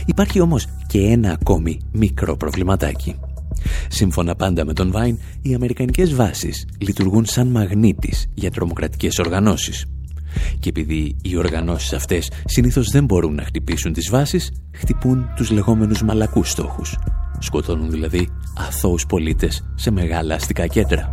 Υπάρχει 0.06 0.39
όμως 0.39 0.68
και 0.88 1.00
ένα 1.00 1.32
ακόμη 1.32 1.80
μικρό 1.92 2.38
προβληματάκι. 2.38 3.15
Σύμφωνα 3.89 4.36
πάντα 4.36 4.65
με 4.65 4.74
τον 4.74 4.94
Vine, 4.96 5.18
οι 5.42 5.54
αμερικανικές 5.54 6.15
βάσεις 6.15 6.68
λειτουργούν 6.77 7.25
σαν 7.25 7.48
μαγνήτης 7.48 8.25
για 8.34 8.51
τρομοκρατικές 8.51 9.20
οργανώσεις. 9.20 9.86
Και 10.60 10.70
επειδή 10.70 11.15
οι 11.22 11.38
οργανώσεις 11.38 11.94
αυτές 11.94 12.32
συνήθως 12.46 12.89
δεν 12.89 13.06
μπορούν 13.06 13.36
να 13.36 13.44
χτυπήσουν 13.44 13.94
τις 13.94 14.10
βάσεις, 14.10 14.51
χτυπούν 14.74 15.30
τους 15.36 15.51
λεγόμενους 15.51 16.04
μαλακούς 16.04 16.51
στόχους. 16.51 16.98
Σκοτώνουν 17.39 17.92
δηλαδή 17.92 18.30
αθώους 18.58 19.06
πολίτες 19.06 19.65
σε 19.75 19.92
μεγάλα 19.92 20.36
αστικά 20.36 20.68
κέντρα. 20.68 21.10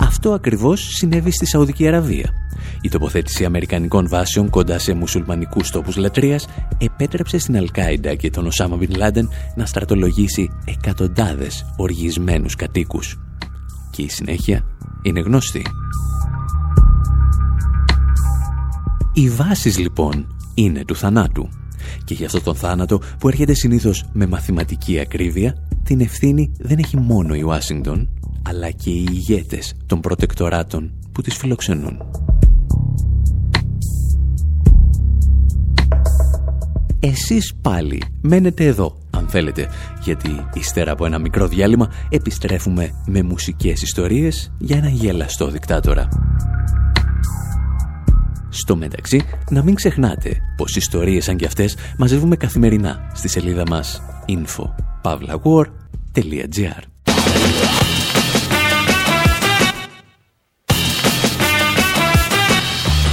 Αυτό 0.00 0.32
ακριβώς 0.32 0.80
συνέβη 0.80 1.30
στη 1.30 1.46
Σαουδική 1.46 1.86
Αραβία. 1.86 2.30
Η 2.80 2.88
τοποθέτηση 2.88 3.44
αμερικανικών 3.44 4.08
βάσεων 4.08 4.50
κοντά 4.50 4.78
σε 4.78 4.94
μουσουλμανικούς 4.94 5.70
τόπους 5.70 5.96
λατρείας 5.96 6.46
επέτρεψε 6.78 7.38
στην 7.38 7.56
Αλκάιντα 7.56 8.14
και 8.14 8.30
τον 8.30 8.46
Οσάμα 8.46 8.76
Μπιν 8.76 8.94
Λάντεν 8.96 9.28
να 9.54 9.66
στρατολογήσει 9.66 10.50
εκατοντάδες 10.64 11.74
οργισμένους 11.76 12.54
κατοίκους. 12.54 13.18
Και 13.90 14.02
η 14.02 14.08
συνέχεια 14.08 14.66
είναι 15.02 15.20
γνωστή. 15.20 15.62
Οι 19.18 19.28
βάσεις 19.28 19.78
λοιπόν 19.78 20.36
είναι 20.54 20.84
του 20.84 20.96
θανάτου. 20.96 21.48
Και 22.04 22.14
για 22.14 22.26
αυτό 22.26 22.40
τον 22.40 22.54
θάνατο 22.54 23.00
που 23.18 23.28
έρχεται 23.28 23.54
συνήθως 23.54 24.04
με 24.12 24.26
μαθηματική 24.26 24.98
ακρίβεια, 24.98 25.68
την 25.82 26.00
ευθύνη 26.00 26.52
δεν 26.58 26.78
έχει 26.78 26.96
μόνο 26.96 27.34
η 27.34 27.42
Ουάσιγκτον, 27.42 28.08
αλλά 28.42 28.70
και 28.70 28.90
οι 28.90 29.06
ηγέτες 29.10 29.74
των 29.86 30.00
προτεκτοράτων 30.00 30.92
που 31.12 31.22
τις 31.22 31.36
φιλοξενούν. 31.36 31.98
Εσείς 37.00 37.54
πάλι 37.62 38.02
μένετε 38.20 38.64
εδώ, 38.64 38.98
αν 39.10 39.28
θέλετε, 39.28 39.68
γιατί 40.02 40.46
ύστερα 40.54 40.92
από 40.92 41.06
ένα 41.06 41.18
μικρό 41.18 41.48
διάλειμμα 41.48 41.90
επιστρέφουμε 42.08 42.90
με 43.06 43.22
μουσικές 43.22 43.82
ιστορίες 43.82 44.52
για 44.58 44.76
ένα 44.76 44.88
γελαστό 44.88 45.50
δικτάτορα. 45.50 46.08
Στο 48.48 48.76
μεταξύ, 48.76 49.22
να 49.50 49.62
μην 49.62 49.74
ξεχνάτε 49.74 50.40
πως 50.56 50.76
ιστορίες 50.76 51.24
σαν 51.24 51.36
κι 51.36 51.44
αυτές 51.44 51.76
μαζεύουμε 51.98 52.36
καθημερινά 52.36 53.10
στη 53.14 53.28
σελίδα 53.28 53.62
μας 53.68 54.02
info.pavlawar.gr 54.26 56.97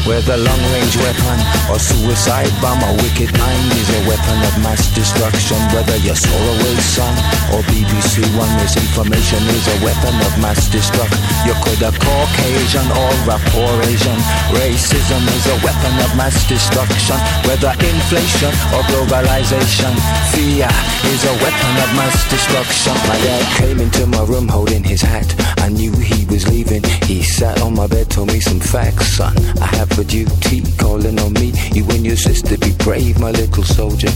Whether 0.06 0.38
long-range 0.38 0.98
weapon 1.02 1.38
or 1.66 1.82
suicide 1.82 2.54
bomb, 2.62 2.78
a 2.78 2.94
wicked 3.02 3.34
mind 3.42 3.74
is 3.74 3.90
a 3.90 4.02
weapon 4.06 4.38
of 4.46 4.54
mass 4.62 4.94
destruction. 4.94 5.58
Whether 5.74 5.98
you're 6.06 6.14
Solarway 6.14 6.78
Sun 6.78 7.10
or 7.50 7.66
BBC 7.66 8.22
One, 8.38 8.54
misinformation 8.62 9.42
is 9.50 9.66
a 9.66 9.78
weapon 9.82 10.14
of 10.22 10.38
mass 10.38 10.70
destruction. 10.70 11.18
You 11.50 11.58
could 11.66 11.82
have 11.82 11.98
Caucasian 11.98 12.86
or 12.94 13.34
a 13.34 13.38
poor 13.50 13.74
Asian. 13.82 14.20
Racism 14.54 15.26
is 15.26 15.46
a 15.50 15.58
weapon 15.66 15.94
of 16.06 16.14
mass 16.14 16.38
destruction. 16.46 17.18
Whether 17.50 17.74
inflation 17.74 18.54
or 18.78 18.86
globalization, 18.86 19.90
fear 20.30 20.70
is 21.10 21.22
a 21.26 21.34
weapon 21.42 21.74
of 21.82 21.90
mass 21.98 22.30
destruction. 22.30 22.94
My 23.10 23.18
dad 23.26 23.46
came 23.58 23.80
into 23.82 24.06
my 24.06 24.22
room 24.22 24.48
holding 24.48 24.84
his 24.84 25.02
hat. 25.02 25.34
I 25.66 25.70
knew 25.70 25.92
he 25.98 26.30
was 26.30 26.48
leaving. 26.48 26.84
He 27.10 27.24
sat 27.24 27.60
on 27.62 27.74
my 27.74 27.88
bed, 27.88 28.12
told 28.12 28.28
me 28.30 28.40
some 28.40 28.60
facts, 28.60 29.18
son. 29.18 29.34
I 29.58 29.66
have 29.78 29.95
for 29.96 30.04
duty, 30.04 30.62
calling 30.78 31.18
on 31.20 31.32
me. 31.34 31.54
You 31.72 31.86
and 31.90 32.06
your 32.06 32.18
sister 32.18 32.58
be 32.58 32.74
brave, 32.84 33.18
my 33.18 33.32
little 33.32 33.64
soldier. 33.64 34.10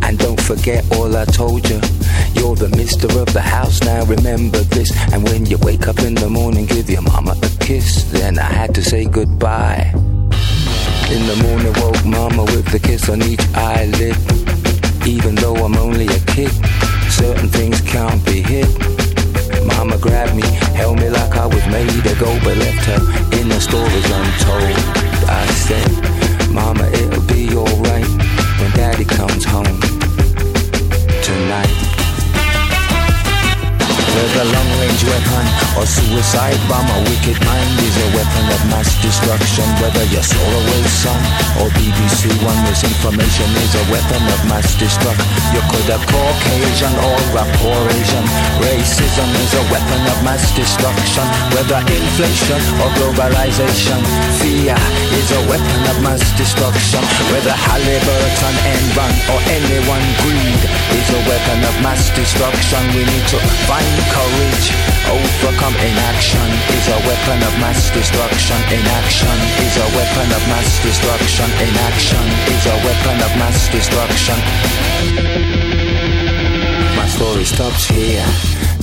And 0.00 0.18
don't 0.18 0.40
forget 0.40 0.82
all 0.96 1.14
I 1.14 1.26
told 1.26 1.68
you. 1.68 1.80
You're 2.32 2.56
the 2.56 2.72
mister 2.74 3.06
of 3.20 3.30
the 3.34 3.42
house, 3.42 3.82
now 3.82 4.04
remember 4.06 4.60
this. 4.60 4.90
And 5.12 5.22
when 5.24 5.44
you 5.44 5.58
wake 5.58 5.86
up 5.86 5.98
in 5.98 6.14
the 6.14 6.30
morning, 6.30 6.64
give 6.64 6.88
your 6.88 7.02
mama 7.02 7.36
a 7.42 7.64
kiss. 7.64 8.04
Then 8.10 8.38
I 8.38 8.50
had 8.60 8.74
to 8.76 8.82
say 8.82 9.04
goodbye. 9.04 9.92
In 11.12 11.22
the 11.26 11.38
morning, 11.44 11.74
woke 11.82 12.04
mama 12.06 12.44
with 12.44 12.66
the 12.72 12.78
kiss 12.78 13.08
on 13.10 13.22
each 13.22 13.44
eyelid. 13.54 14.16
Even 15.06 15.34
though 15.34 15.56
I'm 15.56 15.76
only 15.76 16.06
a 16.06 16.20
kid, 16.20 16.52
certain 17.10 17.48
things 17.48 17.82
can't 17.82 18.24
be 18.24 18.40
hid. 18.40 19.03
Mama 19.66 19.98
grabbed 19.98 20.34
me, 20.34 20.42
held 20.76 20.98
me 20.98 21.08
like 21.08 21.36
I 21.36 21.46
was 21.46 21.66
made 21.66 22.02
to 22.04 22.14
go, 22.18 22.38
but 22.44 22.56
left 22.56 22.84
her 22.86 23.00
in 23.38 23.48
the 23.48 23.60
stories 23.60 24.04
untold. 24.04 24.76
I 25.28 25.46
said, 25.66 25.90
Mama, 26.52 26.84
it'll 26.88 27.22
be 27.26 27.54
alright 27.54 28.08
when 28.60 28.70
Daddy 28.72 29.04
comes 29.04 29.44
home 29.44 29.80
tonight. 31.22 31.83
Whether 34.14 34.46
long-range 34.46 35.02
weapon 35.10 35.44
or 35.74 35.86
suicide 35.86 36.58
bomb, 36.70 36.86
a 36.86 36.98
wicked 37.10 37.34
mind 37.42 37.74
is 37.82 37.96
a 37.98 38.08
weapon 38.14 38.46
of 38.54 38.62
mass 38.70 38.94
destruction. 39.02 39.66
Whether 39.82 40.06
you're 40.14 40.22
Solarway 40.22 40.86
Sun 40.86 41.18
or 41.58 41.66
BBC 41.74 42.30
One, 42.46 42.54
misinformation 42.62 43.50
is 43.58 43.74
a 43.74 43.84
weapon 43.90 44.22
of 44.30 44.40
mass 44.46 44.78
destruction. 44.78 45.26
You 45.50 45.62
could 45.66 45.90
have 45.90 46.04
Caucasian 46.06 46.94
or 46.94 47.18
a 47.42 47.44
poor 47.58 47.80
Asian. 47.90 48.22
Racism 48.62 49.28
is 49.42 49.52
a 49.58 49.64
weapon 49.74 50.02
of 50.06 50.18
mass 50.22 50.46
destruction. 50.54 51.26
Whether 51.50 51.82
inflation 51.82 52.62
or 52.86 52.94
globalization, 52.94 53.98
fear 54.38 54.78
is 55.18 55.28
a 55.34 55.42
weapon 55.50 55.80
of 55.90 55.96
mass 56.06 56.22
destruction. 56.38 57.02
Whether 57.34 57.50
Halliburton, 57.50 58.54
Enron 58.62 59.12
or 59.34 59.40
anyone 59.50 60.06
greed 60.22 60.62
is 61.02 61.08
a 61.10 61.20
weapon 61.26 61.58
of 61.66 61.74
mass 61.82 62.14
destruction. 62.14 62.78
We 62.94 63.02
need 63.02 63.26
to 63.34 63.38
find 63.66 64.03
courage, 64.10 64.66
overcome 65.08 65.76
inaction 65.76 66.48
is 66.76 66.86
a 66.88 66.98
weapon 67.06 67.38
of 67.44 67.54
mass 67.60 67.90
destruction. 67.92 68.58
Inaction 68.68 69.36
is 69.64 69.74
a 69.76 69.88
weapon 69.96 70.28
of 70.32 70.42
mass 70.48 70.82
destruction. 70.82 71.48
Inaction 71.60 72.24
is 72.52 72.64
a 72.66 72.76
weapon 72.84 73.16
of 73.22 73.32
mass 73.40 73.58
destruction. 73.72 74.38
My 76.96 77.06
story 77.08 77.44
stops 77.44 77.86
here. 77.88 78.26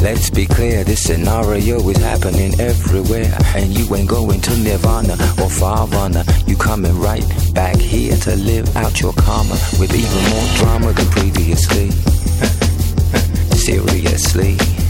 Let's 0.02 0.32
be 0.32 0.48
clear, 0.48 0.84
this 0.84 1.04
scenario 1.04 1.78
is 1.88 1.98
happening 1.98 2.60
everywhere. 2.60 3.38
And 3.56 3.78
you 3.78 3.94
ain't 3.96 4.10
going 4.10 4.42
to 4.42 4.58
Nirvana 4.58 5.14
or 5.14 5.50
Farvana. 5.50 6.26
You 6.48 6.56
coming 6.58 7.00
right 7.00 7.24
back 7.54 7.76
here 7.76 8.18
to 8.18 8.36
live 8.36 8.76
out 8.76 9.00
your 9.00 9.14
karma 9.14 9.54
with 9.80 9.94
even 9.94 10.24
more 10.32 10.48
drama 10.58 10.94
than 10.94 11.06
previously. 11.12 11.92
Seriously. 13.56 14.81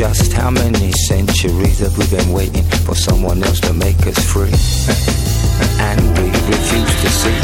Just 0.00 0.32
how 0.32 0.48
many 0.48 0.92
centuries 1.12 1.80
have 1.80 1.92
we 1.98 2.08
been 2.08 2.32
waiting 2.32 2.64
for 2.88 2.94
someone 2.94 3.44
else 3.44 3.60
to 3.60 3.74
make 3.74 4.00
us 4.06 4.16
free? 4.24 4.48
And 5.76 6.00
we 6.16 6.32
refuse 6.48 6.94
to 7.04 7.10
see 7.20 7.36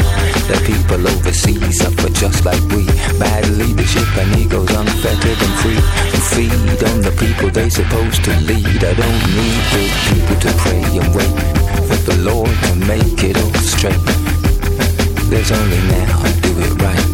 that 0.49 0.65
people 0.65 1.05
overseas 1.05 1.77
suffer 1.77 2.09
just 2.09 2.45
like 2.45 2.59
we. 2.73 2.89
Bad 3.21 3.45
leadership 3.61 4.09
and 4.17 4.33
egos 4.41 4.73
unfettered 4.73 5.37
and 5.37 5.55
free. 5.61 5.77
And 5.77 6.23
feed 6.33 6.81
on 6.81 6.97
the 7.05 7.13
people 7.21 7.51
they're 7.53 7.69
supposed 7.69 8.25
to 8.25 8.33
lead. 8.49 8.81
I 8.81 8.93
don't 8.97 9.23
need 9.37 9.61
good 9.77 9.93
people 10.09 10.37
to 10.41 10.51
pray 10.57 10.81
and 10.97 11.09
wait 11.13 11.37
for 11.85 11.99
the 12.09 12.17
Lord 12.25 12.49
to 12.49 12.73
make 12.89 13.21
it 13.21 13.37
all 13.37 13.53
straight. 13.61 14.01
There's 15.29 15.51
only 15.53 15.81
now, 15.93 16.25
I 16.25 16.31
do 16.41 16.53
it 16.57 16.73
right. 16.81 17.05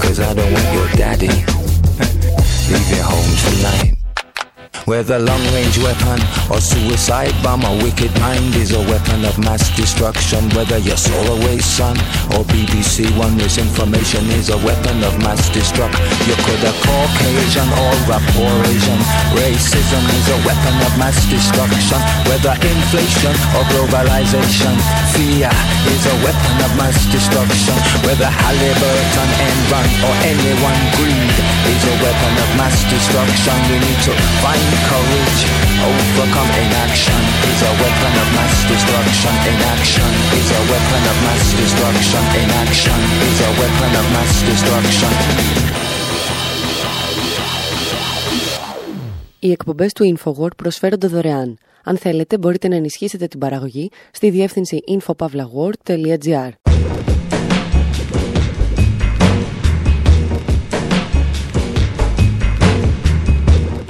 Cause 0.00 0.18
I 0.18 0.32
don't 0.32 0.48
want 0.50 0.68
your 0.72 0.88
daddy 0.96 1.28
leaving 2.72 3.04
home 3.04 3.32
tonight. 3.36 4.01
Whether 4.84 5.18
long 5.20 5.38
range 5.54 5.78
weapon 5.78 6.18
or 6.50 6.58
suicide 6.58 7.30
bomb, 7.42 7.62
a 7.62 7.72
wicked 7.86 8.10
mind 8.18 8.54
is 8.58 8.74
a 8.74 8.82
weapon 8.90 9.24
of 9.24 9.38
mass 9.38 9.70
destruction. 9.76 10.50
Whether 10.58 10.78
you're 10.78 10.98
Solarway 10.98 11.62
son 11.62 11.94
or 12.34 12.42
BBC 12.50 13.06
One, 13.14 13.36
misinformation 13.38 14.26
is 14.34 14.50
a 14.50 14.58
weapon 14.58 14.98
of 15.06 15.14
mass 15.22 15.46
destruction. 15.54 16.02
You 16.26 16.34
could 16.34 16.66
have 16.66 16.74
Caucasian 16.82 17.70
or 17.78 17.94
a 18.10 18.18
Asian. 18.74 18.98
Racism 19.38 20.02
is 20.18 20.26
a 20.34 20.38
weapon 20.42 20.74
of 20.82 20.92
mass 20.98 21.14
destruction. 21.30 22.02
Whether 22.26 22.50
inflation 22.58 23.34
or 23.54 23.62
globalization, 23.70 24.74
fear 25.14 25.46
is 25.94 26.04
a 26.10 26.16
weapon 26.26 26.54
of 26.58 26.70
mass 26.74 26.98
destruction. 27.06 27.78
Whether 28.02 28.26
Halliburton, 28.26 29.30
Enron 29.46 29.86
or 30.10 30.14
anyone 30.26 30.80
greed 30.98 31.36
is 31.70 31.82
a 31.86 31.94
weapon 32.02 32.34
of 32.34 32.48
mass 32.58 32.82
destruction. 32.90 33.54
We 33.70 33.78
need 33.78 34.00
to 34.10 34.14
find 34.42 34.71
courage. 34.88 35.40
Overcome 35.88 36.52
inaction 36.64 37.22
is 37.50 37.60
a 37.70 37.72
weapon 37.82 38.12
of 38.22 38.28
mass 38.36 38.56
destruction. 38.72 39.32
Inaction 39.52 40.10
is 40.38 40.48
a 40.60 40.62
weapon 40.70 41.02
of 41.10 41.16
mass 41.26 41.46
destruction. 41.60 42.22
Inaction 42.44 43.00
is 43.28 43.38
a 43.48 43.50
weapon 43.60 43.90
of 44.00 44.06
mass 44.14 44.34
destruction. 44.50 45.12
Οι 49.38 49.50
εκπομπές 49.50 49.92
του 49.92 50.14
InfoWord 50.16 50.56
προσφέρονται 50.56 51.06
δωρεάν. 51.06 51.58
Αν 51.84 51.98
θέλετε 51.98 52.38
μπορείτε 52.38 52.68
να 52.68 52.74
ενισχύσετε 52.76 53.26
την 53.26 53.38
παραγωγή 53.38 53.90
στη 54.12 54.30
διεύθυνση 54.30 54.78
infopavlagor.gr 54.88 56.50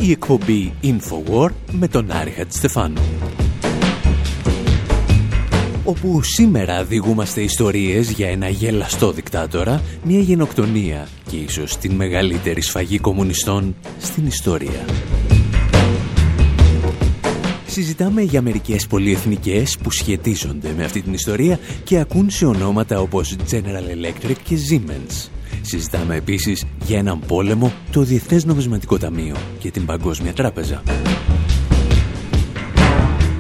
η 0.02 0.10
εκπομπή 0.10 0.72
Infowar 0.82 1.48
με 1.70 1.88
τον 1.88 2.10
Άρη 2.10 2.30
Χατζηστεφάνου. 2.30 3.00
Όπου 5.84 6.22
σήμερα 6.22 6.84
διηγούμαστε 6.84 7.40
ιστορίες 7.40 8.10
για 8.10 8.28
ένα 8.28 8.48
γελαστό 8.48 9.12
δικτάτορα, 9.12 9.82
μια 10.04 10.18
γενοκτονία 10.18 11.08
και 11.30 11.36
ίσως 11.36 11.76
την 11.76 11.92
μεγαλύτερη 11.92 12.60
σφαγή 12.60 12.98
κομμουνιστών 12.98 13.74
στην 13.98 14.26
ιστορία. 14.26 14.84
Συζητάμε 17.66 18.22
για 18.22 18.42
μερικές 18.42 18.86
πολυεθνικές 18.86 19.78
που 19.82 19.90
σχετίζονται 19.90 20.74
με 20.76 20.84
αυτή 20.84 21.02
την 21.02 21.12
ιστορία 21.12 21.58
και 21.84 21.98
ακούν 21.98 22.30
σε 22.30 22.46
ονόματα 22.46 23.00
όπως 23.00 23.36
General 23.50 23.96
Electric 23.96 24.36
και 24.44 24.56
Siemens. 24.70 25.41
Συζητάμε 25.62 26.16
επίσης 26.16 26.64
για 26.85 26.98
έναν 26.98 27.20
πόλεμο, 27.27 27.72
το 27.92 28.01
Διεθνές 28.01 28.44
Νομισματικό 28.44 28.98
Ταμείο 28.98 29.37
και 29.59 29.70
την 29.70 29.87
Παγκόσμια 29.87 30.33
Τράπεζα. 30.33 30.83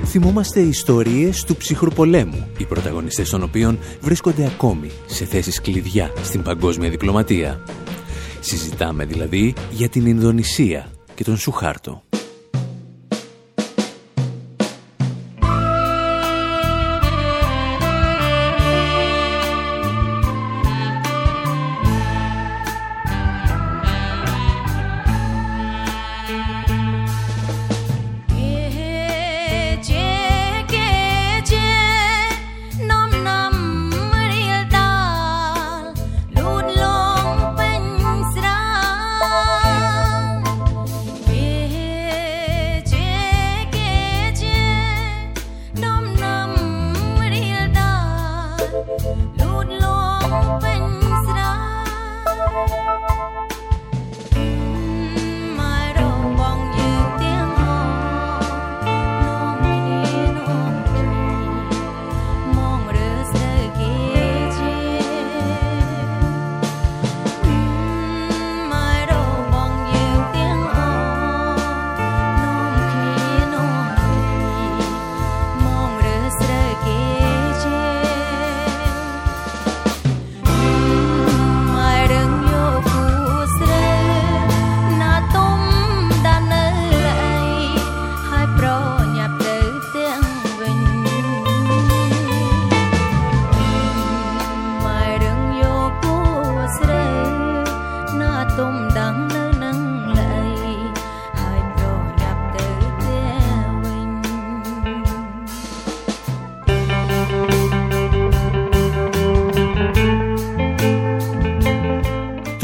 Θυμόμαστε 0.04 0.60
ιστορίες 0.60 1.44
του 1.44 1.56
ψυχρού 1.56 1.90
πολέμου, 1.90 2.46
οι 2.58 2.64
πρωταγωνιστές 2.64 3.30
των 3.30 3.42
οποίων 3.42 3.78
βρίσκονται 4.00 4.46
ακόμη 4.46 4.90
σε 5.06 5.24
θέσεις 5.24 5.60
κλειδιά 5.60 6.12
στην 6.22 6.42
παγκόσμια 6.42 6.90
διπλωματία. 6.90 7.60
Συζητάμε 8.40 9.04
δηλαδή 9.04 9.54
για 9.70 9.88
την 9.88 10.06
Ινδονησία 10.06 10.90
και 11.14 11.24
τον 11.24 11.36
Σουχάρτο. 11.36 12.02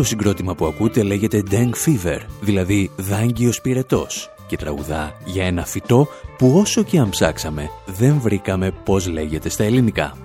Συγκρότημα 0.08 0.54
που 0.54 0.66
ακούτε 0.66 1.02
λέγεται 1.02 1.42
Deng 1.50 1.70
Fever, 1.86 2.18
δηλαδή 2.40 2.90
δάγκιος 2.96 3.60
πυρετός 3.60 4.30
και 4.46 4.56
τραγουδά 4.56 5.16
για 5.24 5.44
ένα 5.44 5.64
φυτό 5.64 6.08
που 6.38 6.52
όσο 6.58 6.82
και 6.82 6.98
αν 6.98 7.08
ψάξαμε 7.10 7.70
δεν 7.86 8.18
βρήκαμε 8.20 8.70
πώς 8.84 9.08
λέγεται 9.08 9.48
στα 9.48 9.64
ελληνικά. 9.64 10.16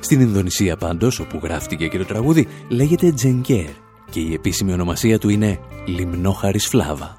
Στην 0.00 0.20
Ινδονησία 0.20 0.76
πάντως, 0.76 1.20
όπου 1.20 1.40
γράφτηκε 1.42 1.86
και 1.88 1.98
το 1.98 2.04
τραγούδι, 2.04 2.48
λέγεται 2.68 3.12
Τζενκέρ 3.12 3.68
και 4.10 4.20
η 4.20 4.32
επίσημη 4.32 4.72
ονομασία 4.72 5.18
του 5.18 5.28
είναι 5.28 5.58
Λιμνόχαρης 5.86 6.66
Φλάβα. 6.66 7.16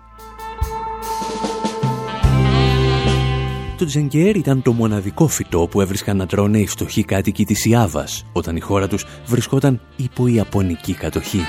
Το 3.77 3.85
τζενκέρ 3.85 4.35
ήταν 4.35 4.61
το 4.61 4.71
μοναδικό 4.71 5.27
φυτό 5.27 5.67
που 5.67 5.81
έβρισκαν 5.81 6.17
να 6.17 6.25
τρώνε 6.25 6.59
οι 6.59 6.67
φτωχοί 6.67 7.03
κάτοικοι 7.03 7.45
της 7.45 7.65
Ιάβας 7.65 8.25
όταν 8.33 8.55
η 8.55 8.59
χώρα 8.59 8.87
τους 8.87 9.05
βρισκόταν 9.25 9.81
υπό 9.95 10.27
Ιαπωνική 10.27 10.93
κατοχή. 10.93 11.41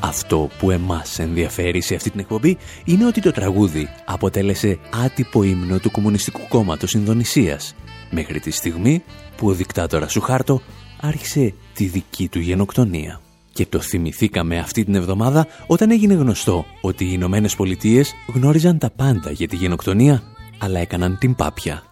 Αυτό 0.00 0.48
που 0.58 0.70
εμάς 0.70 1.18
ενδιαφέρει 1.18 1.80
σε 1.80 1.94
αυτή 1.94 2.10
την 2.10 2.20
εκπομπή 2.20 2.56
είναι 2.84 3.06
ότι 3.06 3.20
το 3.20 3.30
τραγούδι 3.30 3.88
αποτέλεσε 4.04 4.78
άτυπο 5.04 5.42
ύμνο 5.42 5.78
του 5.78 5.90
Κομμουνιστικού 5.90 6.40
Κόμματος 6.48 6.92
Ινδονησίας 6.92 7.74
μέχρι 8.10 8.40
τη 8.40 8.50
στιγμή 8.50 9.02
που 9.36 9.48
ο 9.48 9.52
δικτάτορας 9.52 10.12
Σουχάρτο 10.12 10.60
άρχισε 11.00 11.54
τη 11.74 11.84
δική 11.84 12.28
του 12.28 12.38
γενοκτονία. 12.38 13.20
Και 13.52 13.66
το 13.66 13.80
θυμηθήκαμε 13.80 14.58
αυτή 14.58 14.84
την 14.84 14.94
εβδομάδα 14.94 15.46
όταν 15.66 15.90
έγινε 15.90 16.14
γνωστό 16.14 16.66
ότι 16.80 17.04
οι 17.04 17.10
Ηνωμένες 17.12 17.56
Πολιτείες 17.56 18.12
γνώριζαν 18.34 18.78
τα 18.78 18.90
πάντα 18.90 19.30
για 19.30 19.48
τη 19.48 19.56
γενοκτονία, 19.56 20.22
αλλά 20.58 20.78
έκαναν 20.78 21.18
την 21.18 21.34
πάπια. 21.34 21.82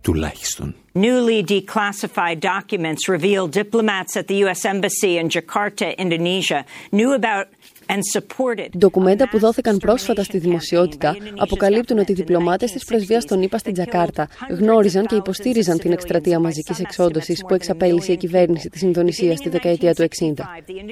Τουλάχιστον. 0.00 0.74
Newly 0.94 1.42
declassified 1.42 2.38
documents 2.38 3.08
reveal 3.08 3.48
diplomats 3.48 4.16
at 4.16 4.28
the 4.28 4.36
U.S. 4.44 4.64
Embassy 4.64 5.18
in 5.18 5.28
Jakarta, 5.28 5.96
Indonesia, 5.98 6.64
knew 6.92 7.12
about 7.12 7.48
Ντοκουμέντα 8.77 9.29
που 9.29 9.39
δόθηκαν 9.39 9.77
πρόσφατα 9.77 10.23
στη 10.23 10.37
δημοσιότητα 10.37 11.15
αποκαλύπτουν 11.37 11.99
ότι 11.99 12.11
οι 12.11 12.15
διπλωμάτες 12.15 12.71
της 12.71 12.85
πρεσβείας 12.85 13.25
των 13.25 13.41
ΗΠΑ 13.41 13.57
στην 13.57 13.73
Τζακάρτα 13.73 14.27
γνώριζαν 14.49 15.05
και 15.05 15.15
υποστήριζαν 15.15 15.77
την 15.77 15.91
εκστρατεία 15.91 16.39
μαζικής 16.39 16.79
εξόντωσης 16.79 17.43
που 17.47 17.53
εξαπέλυσε 17.53 18.11
η 18.11 18.17
κυβέρνηση 18.17 18.69
της 18.69 18.81
Ινδονησίας 18.81 19.37
στη 19.37 19.49
δεκαετία 19.49 19.93
του 19.93 20.01
60. 20.01 20.33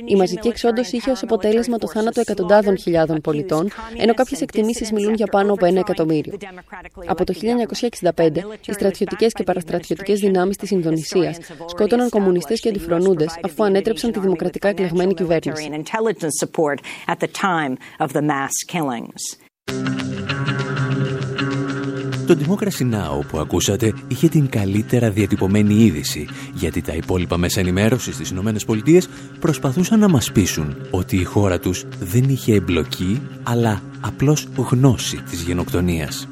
Η 0.06 0.16
μαζική 0.16 0.48
εξόντωση 0.48 0.96
είχε 0.96 1.12
ως 1.12 1.24
αποτέλεσμα 1.24 1.78
το 1.78 1.88
θάνατο 1.88 2.20
εκατοντάδων 2.20 2.78
χιλιάδων 2.78 3.22
πολιτών, 3.22 3.70
ενώ 3.98 4.14
κάποιες 4.14 4.42
εκτιμήσεις 4.42 4.92
μιλούν 4.92 5.14
για 5.14 5.28
πάνω 5.28 5.54
από 5.54 5.66
ένα 5.66 5.80
εκατομμύριο. 5.80 6.38
Από 7.06 7.24
το 7.24 7.34
1965, 7.34 8.44
οι 8.66 8.74
στρατιωτικές 8.74 9.34
και 9.34 9.44
παραστρατιωτικές 9.44 10.20
δυνάμεις 10.20 10.58
της 10.58 10.72
Ινδονησίας 10.72 11.38
σκότωναν 11.66 12.10
κομμουνιστές 12.10 12.60
και 12.60 12.70
αντιφρονούντες 12.70 13.40
αφού 13.44 13.64
ανέτρεψαν 13.64 14.12
τη 14.12 14.20
δημοκρατικά 14.20 14.68
εκλεγμένη 14.68 15.14
κυβέρνηση 15.14 15.70
at 17.08 17.20
the 17.20 17.28
time 17.28 17.78
of 18.00 18.14
the 18.14 18.22
mass 18.22 18.56
killings. 18.68 19.48
Το 22.28 22.38
Democracy 22.46 22.94
Now! 22.94 23.26
που 23.28 23.40
ακούσατε 23.40 23.94
είχε 24.08 24.28
την 24.28 24.50
καλύτερα 24.50 25.12
διατυπωμένη 25.12 25.74
είδηση 25.74 26.28
γιατί 26.54 26.82
τα 26.82 26.94
υπόλοιπα 26.94 27.38
μέσα 27.38 27.60
ενημέρωσης 27.60 28.14
στις 28.14 28.30
Ηνωμένες 28.30 28.66
Πολιτείες 28.66 29.10
προσπαθούσαν 29.40 30.00
να 30.00 30.10
μας 30.10 30.32
πείσουν 30.32 30.88
ότι 30.92 31.18
η 31.18 31.24
χώρα 31.24 31.60
τους 31.60 31.86
δεν 32.00 32.24
είχε 32.24 32.54
εμπλοκή 32.54 33.22
αλλά 33.44 33.82
απλώς 34.02 34.48
γνώση 34.56 35.22
της 35.30 35.42
γενοκτονίας. 35.42 36.28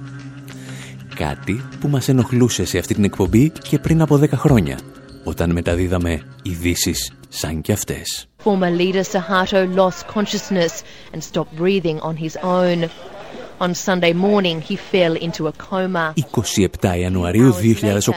Κάτι 1.16 1.62
που 1.80 1.88
μας 1.88 2.08
ενοχλούσε 2.08 2.66
σε 2.66 2.78
αυτή 2.78 2.94
την 2.94 3.04
εκπομπή 3.04 3.50
και 3.50 3.80
πριν 3.80 4.02
από 4.02 4.16
10 4.16 4.30
χρόνια 4.32 4.80
όταν 5.24 5.52
μεταδίδαμε 5.52 6.22
ειδήσεις 6.44 7.12
σαν 7.30 7.62
κι 7.62 7.72
αυτές. 7.72 8.28
Former 8.46 8.70
leader 8.70 9.04
Suharto 9.14 9.60
lost 9.82 10.06
consciousness 10.16 10.84
and 11.12 11.20
stopped 11.30 11.54
breathing 11.62 11.98
on 12.10 12.16
his 12.16 12.38
own. 12.58 12.80
On 13.60 13.74
Sunday 13.74 14.14
morning, 14.14 14.58
he 14.70 14.76
fell 14.76 15.16
into 15.16 15.48
a 15.48 15.52
coma. 15.52 16.14
27 16.16 16.98
Ιανουαρίου 17.00 17.54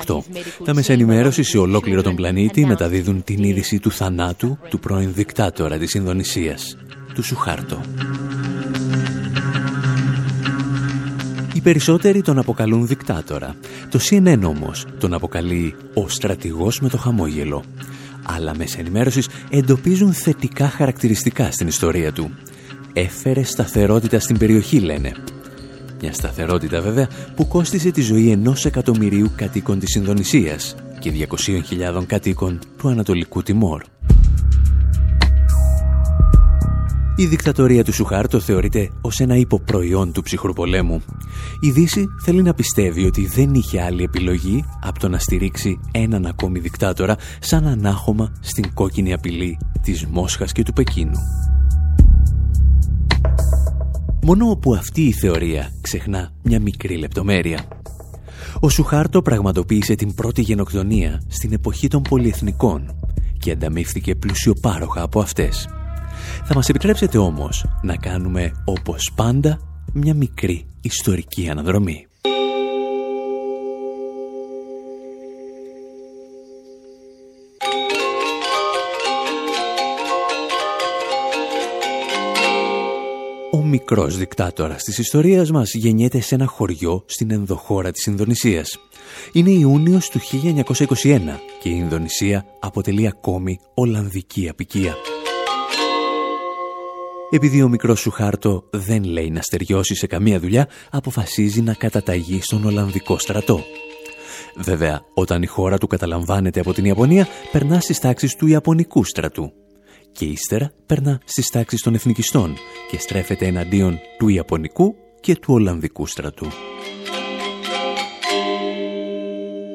2008. 0.07 0.23
Τα 0.65 0.75
μέσα 0.75 0.93
ενημέρωση 0.93 1.43
σε 1.43 1.59
ολόκληρο 1.59 2.03
τον 2.03 2.15
πλανήτη 2.15 2.67
μεταδίδουν 2.67 3.25
την 3.25 3.43
είδηση 3.43 3.79
του 3.79 3.91
θανάτου 3.91 4.59
του 4.69 4.79
πρώην 4.79 5.13
δικτάτορα 5.15 5.79
της 5.79 5.95
Ινδονησίας, 5.95 6.77
του 7.15 7.23
Σουχάρτο. 7.23 7.81
Οι 11.55 11.61
περισσότεροι 11.61 12.23
τον 12.23 12.39
αποκαλούν 12.39 12.87
δικτάτορα. 12.87 13.57
Το 13.91 13.99
CNN 14.11 14.41
όμως 14.45 14.87
τον 14.99 15.15
αποκαλεί 15.15 15.75
ο 15.95 16.09
στρατηγός 16.09 16.81
με 16.81 16.89
το 16.89 16.97
χαμόγελο 16.97 17.65
αλλά 18.37 18.57
μέσα 18.57 18.79
ενημέρωσης 18.79 19.29
εντοπίζουν 19.51 20.13
θετικά 20.13 20.69
χαρακτηριστικά 20.69 21.51
στην 21.51 21.67
ιστορία 21.67 22.13
του. 22.13 22.31
Έφερε 22.93 23.43
σταθερότητα 23.43 24.19
στην 24.19 24.39
περιοχή, 24.39 24.81
λένε. 24.81 25.13
Μια 26.01 26.13
σταθερότητα 26.13 26.81
βέβαια 26.81 27.09
που 27.37 27.49
κόστισε 27.49 27.91
τη 27.91 28.01
ζωή 28.01 28.31
ενός 28.31 28.65
εκατομμυρίου 28.65 29.31
κατοίκων 29.37 29.79
της 29.79 29.95
Ινδονησίας 29.95 30.75
και 30.99 31.27
200.000 31.97 32.05
κατοίκων 32.07 32.59
του 32.79 32.89
Ανατολικού 32.89 33.43
Τιμόρ. 33.43 33.83
Η 37.21 37.27
δικτατορία 37.27 37.85
του 37.85 37.93
Σουχάρτο 37.93 38.41
θεωρείται 38.41 38.91
ως 39.01 39.21
ένα 39.21 39.37
υποπροϊόν 39.37 40.13
του 40.13 40.23
ψυχροπολέμου. 40.23 41.03
Η 41.61 41.71
Δύση 41.71 42.07
θέλει 42.23 42.43
να 42.43 42.55
πιστεύει 42.55 43.05
ότι 43.05 43.27
δεν 43.27 43.55
είχε 43.55 43.83
άλλη 43.83 44.03
επιλογή 44.03 44.65
από 44.83 44.99
το 44.99 45.09
να 45.09 45.19
στηρίξει 45.19 45.81
έναν 45.93 46.27
ακόμη 46.27 46.59
δικτάτορα 46.59 47.17
σαν 47.41 47.67
ανάχωμα 47.67 48.33
στην 48.41 48.75
κόκκινη 48.75 49.13
απειλή 49.13 49.59
της 49.83 50.07
Μόσχας 50.07 50.53
και 50.53 50.63
του 50.63 50.73
Πεκίνου. 50.73 51.19
Μόνο 54.23 54.51
όπου 54.51 54.75
αυτή 54.75 55.03
η 55.03 55.13
θεωρία 55.13 55.71
ξεχνά 55.81 56.33
μια 56.43 56.61
μικρή 56.61 56.97
λεπτομέρεια. 56.97 57.65
Ο 58.61 58.69
Σουχάρτο 58.69 59.23
πραγματοποίησε 59.23 59.95
την 59.95 60.15
πρώτη 60.15 60.43
γενοκτονία 60.43 61.23
στην 61.29 61.53
εποχή 61.53 61.89
των 61.89 62.03
πολυεθνικών 62.03 62.95
και 63.39 63.51
ανταμείφθηκε 63.51 64.15
πλουσιοπάροχα 64.15 65.03
από 65.03 65.21
αυτές. 65.21 65.69
Θα 66.51 66.57
μας 66.57 66.69
επιτρέψετε 66.69 67.19
όμως 67.19 67.65
να 67.83 67.97
κάνουμε 67.97 68.53
όπως 68.65 69.13
πάντα 69.15 69.59
μια 69.93 70.15
μικρή 70.15 70.67
ιστορική 70.81 71.49
αναδρομή. 71.49 72.07
Ο 83.53 83.63
μικρός 83.63 84.17
δικτάτορας 84.17 84.83
της 84.83 84.99
ιστορίας 84.99 85.51
μας 85.51 85.75
γεννιέται 85.75 86.21
σε 86.21 86.35
ένα 86.35 86.47
χωριό 86.47 87.05
στην 87.07 87.31
ενδοχώρα 87.31 87.91
της 87.91 88.07
Ινδονησίας. 88.07 88.79
Είναι 89.33 89.51
Ιούνιος 89.51 90.09
του 90.09 90.19
1921 90.19 91.41
και 91.61 91.69
η 91.69 91.77
Ινδονησία 91.77 92.45
αποτελεί 92.61 93.07
ακόμη 93.07 93.59
Ολλανδική 93.75 94.49
απικία. 94.49 94.95
Επειδή 97.31 97.63
ο 97.63 97.69
μικρός 97.69 98.01
σου 98.01 98.11
χάρτο 98.11 98.65
δεν 98.71 99.05
λέει 99.05 99.31
να 99.31 99.43
στεριώσει 99.43 99.95
σε 99.95 100.07
καμία 100.07 100.41
δουλειά, 100.41 100.69
αποφασίζει 100.91 101.61
να 101.61 101.75
καταταγεί 101.75 102.41
στον 102.43 102.65
Ολλανδικό 102.65 103.19
στρατό. 103.19 103.65
Βέβαια, 104.57 105.01
όταν 105.15 105.43
η 105.43 105.47
χώρα 105.47 105.79
του 105.79 105.87
καταλαμβάνεται 105.87 106.61
από 106.61 106.73
την 106.73 106.85
Ιαπωνία, 106.85 107.27
περνά 107.53 107.81
στις 107.81 107.99
τάξεις 107.99 108.35
του 108.37 108.47
Ιαπωνικού 108.47 109.05
στρατού. 109.05 109.53
Και 110.13 110.25
ύστερα 110.25 110.73
περνά 110.87 111.21
στις 111.25 111.49
τάξεις 111.49 111.83
των 111.83 111.95
εθνικιστών 111.95 112.55
και 112.91 112.99
στρέφεται 112.99 113.47
εναντίον 113.47 113.99
του 114.19 114.29
Ιαπωνικού 114.29 114.95
και 115.21 115.37
του 115.37 115.55
Ολλανδικού 115.55 116.07
στρατού. 116.07 116.47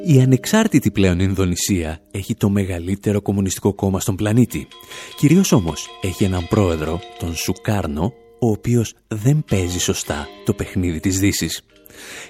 Η 0.06 0.22
ανεξάρτητη 0.22 0.92
πλέον 0.92 1.20
Ινδονησία 1.20 2.00
έχει 2.12 2.36
το 2.36 2.50
μεγαλύτερο 2.50 3.22
κομμουνιστικό 3.22 3.74
κόμμα 3.74 4.00
στον 4.00 4.16
πλανήτη. 4.16 4.68
Κυρίως 5.18 5.52
όμως 5.52 5.88
έχει 6.02 6.24
έναν 6.24 6.48
πρόεδρο, 6.48 7.00
τον 7.20 7.36
Σουκάρνο, 7.36 8.14
ο 8.40 8.50
οποίος 8.50 8.96
δεν 9.08 9.44
παίζει 9.50 9.80
σωστά 9.80 10.28
το 10.46 10.54
παιχνίδι 10.54 11.00
της 11.00 11.20
δύσης. 11.20 11.62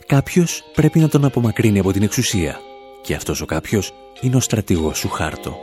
Κάποιος 0.06 0.64
πρέπει 0.76 1.00
να 1.00 1.10
τον 1.10 1.26
απομακρύνει 1.26 1.80
από 1.80 1.92
την 1.92 2.04
εξουσία. 2.04 2.60
Και 3.02 3.16
αυτός 3.16 3.42
ο 3.42 3.46
κάποιος 3.46 3.94
είναι 4.22 4.36
ο 4.36 4.40
στρατηγός 4.40 4.98
Σουχάρτο. 4.98 5.58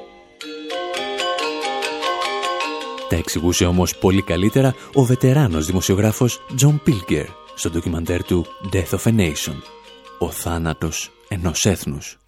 Τα 3.09 3.17
εξηγούσε 3.17 3.65
όμως 3.65 3.97
πολύ 3.97 4.23
καλύτερα 4.23 4.75
ο 4.95 5.05
βετεράνος 5.05 5.67
δημοσιογράφος 5.67 6.41
Τζον 6.55 6.81
Πίλγκερ 6.85 7.27
στο 7.55 7.71
ντοκιμαντέρ 7.71 8.25
του 8.25 8.47
Death 8.73 8.99
of 8.99 9.13
a 9.13 9.17
Nation. 9.17 9.57
Ο 10.19 10.31
θάνατος 10.31 11.11
ενός 11.33 11.65
έθνους. 11.65 12.19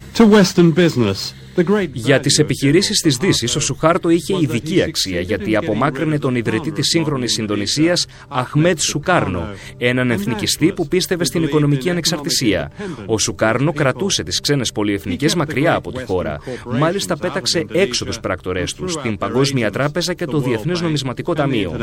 Για 1.93 2.19
τις 2.19 2.39
επιχειρήσεις 2.39 3.01
της 3.01 3.17
Δύσης, 3.17 3.55
ο 3.55 3.59
Σουχάρτο 3.59 4.09
είχε 4.09 4.37
ειδική 4.41 4.81
αξία 4.81 5.19
γιατί 5.19 5.55
απομάκρυνε 5.55 6.19
τον 6.19 6.35
ιδρυτή 6.35 6.71
της 6.71 6.87
σύγχρονης 6.87 7.37
Ινδονησίας, 7.37 8.05
Αχμέτ 8.27 8.79
Σουκάρνο, 8.79 9.47
έναν 9.77 10.11
εθνικιστή 10.11 10.71
που 10.71 10.87
πίστευε 10.87 11.23
στην 11.23 11.43
οικονομική 11.43 11.89
ανεξαρτησία. 11.89 12.71
Ο 13.05 13.19
Σουκάρνο 13.19 13.73
κρατούσε 13.73 14.23
τις 14.23 14.39
ξένες 14.39 14.71
πολυεθνικές 14.71 15.35
μακριά 15.35 15.75
από 15.75 15.91
τη 15.91 16.03
χώρα. 16.05 16.39
Μάλιστα 16.79 17.17
πέταξε 17.17 17.65
έξω 17.71 18.05
τους 18.05 18.19
πράκτορές 18.19 18.73
τους, 18.73 19.01
την 19.01 19.17
Παγκόσμια 19.17 19.71
Τράπεζα 19.71 20.13
και 20.13 20.25
το 20.25 20.39
Διεθνές 20.39 20.81
Νομισματικό 20.81 21.33
Ταμείο. 21.33 21.77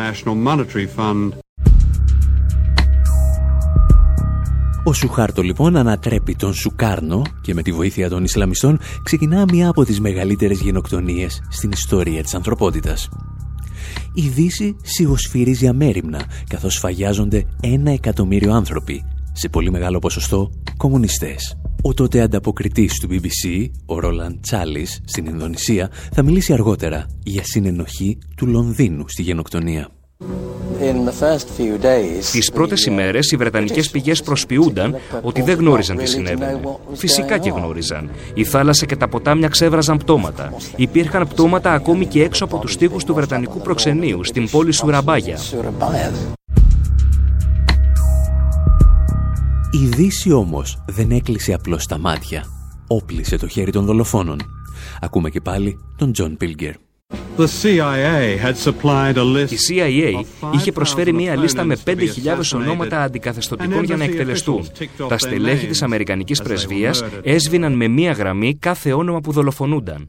Ο 4.84 4.92
Σουχάρτο 4.92 5.42
λοιπόν 5.42 5.76
ανατρέπει 5.76 6.34
τον 6.34 6.54
Σουκάρνο 6.54 7.22
και 7.40 7.54
με 7.54 7.62
τη 7.62 7.72
βοήθεια 7.72 8.08
των 8.08 8.24
Ισλαμιστών 8.24 8.78
ξεκινά 9.02 9.44
μία 9.52 9.68
από 9.68 9.84
τις 9.84 10.00
μεγαλύτερες 10.00 10.60
γενοκτονίες 10.60 11.42
στην 11.48 11.70
ιστορία 11.70 12.22
της 12.22 12.34
ανθρωπότητας. 12.34 13.08
Η 14.14 14.28
Δύση 14.28 14.76
σιγοσφυρίζει 14.82 15.66
αμέριμνα 15.66 16.24
καθώς 16.48 16.78
φαγιάζονται 16.78 17.46
ένα 17.60 17.90
εκατομμύριο 17.90 18.52
άνθρωποι, 18.52 19.04
σε 19.32 19.48
πολύ 19.48 19.70
μεγάλο 19.70 19.98
ποσοστό 19.98 20.50
κομμουνιστές. 20.76 21.56
Ο 21.82 21.94
τότε 21.94 22.20
ανταποκριτής 22.20 23.00
του 23.00 23.08
BBC, 23.10 23.70
ο 23.86 23.98
Ρόλαν 23.98 24.40
Τσάλις, 24.40 25.00
στην 25.04 25.26
Ινδονησία, 25.26 25.90
θα 26.12 26.22
μιλήσει 26.22 26.52
αργότερα 26.52 27.06
για 27.22 27.42
συνενοχή 27.44 28.18
του 28.36 28.46
Λονδίνου 28.46 29.04
στη 29.08 29.22
γενοκτονία. 29.22 29.99
Τις 32.32 32.50
πρώτες 32.50 32.84
ημέρες 32.84 33.30
οι 33.30 33.36
Βρετανικές 33.36 33.90
πηγές 33.90 34.22
προσποιούνταν 34.22 34.96
ότι 35.22 35.42
δεν 35.42 35.58
γνώριζαν 35.58 35.96
τι 35.96 36.06
συνέβαινε. 36.06 36.60
Φυσικά 36.92 37.38
και 37.38 37.50
γνώριζαν. 37.50 38.10
Η 38.34 38.44
θάλασσα 38.44 38.86
και 38.86 38.96
τα 38.96 39.08
ποτάμια 39.08 39.48
ξέβραζαν 39.48 39.96
πτώματα. 39.96 40.52
Υπήρχαν 40.76 41.28
πτώματα 41.28 41.72
ακόμη 41.72 42.06
και 42.06 42.22
έξω 42.22 42.44
από 42.44 42.58
τους 42.58 42.76
τοίχους 42.76 43.04
του 43.04 43.14
Βρετανικού 43.14 43.60
προξενείου, 43.60 44.24
στην 44.24 44.50
πόλη 44.50 44.72
Σουραμπάγια. 44.72 45.38
Η 49.70 49.86
Δύση 49.86 50.32
όμως 50.32 50.82
δεν 50.86 51.10
έκλεισε 51.10 51.52
απλώς 51.52 51.86
τα 51.86 51.98
μάτια. 51.98 52.44
Όπλισε 52.86 53.36
το 53.36 53.48
χέρι 53.48 53.72
των 53.72 53.84
δολοφόνων. 53.84 54.38
Ακούμε 55.00 55.30
και 55.30 55.40
πάλι 55.40 55.78
τον 55.96 56.12
Τζον 56.12 56.36
Πίλγκερ. 56.36 56.89
Η 59.48 59.56
CIA 59.68 60.22
είχε 60.54 60.72
προσφέρει 60.72 61.12
μία 61.12 61.36
λίστα 61.36 61.64
με 61.64 61.76
5.000 61.84 61.96
ονόματα 62.54 63.02
αντικαθεστωτικών 63.02 63.84
για 63.84 63.96
να 63.96 64.04
εκτελεστούν. 64.04 64.66
Τα 65.08 65.18
στελέχη 65.18 65.66
της 65.66 65.82
Αμερικανικής 65.82 66.42
Πρεσβείας 66.42 67.04
έσβηναν 67.22 67.72
με 67.72 67.88
μία 67.88 68.12
γραμμή 68.12 68.56
κάθε 68.56 68.92
όνομα 68.92 69.20
που 69.20 69.32
δολοφονούνταν. 69.32 70.08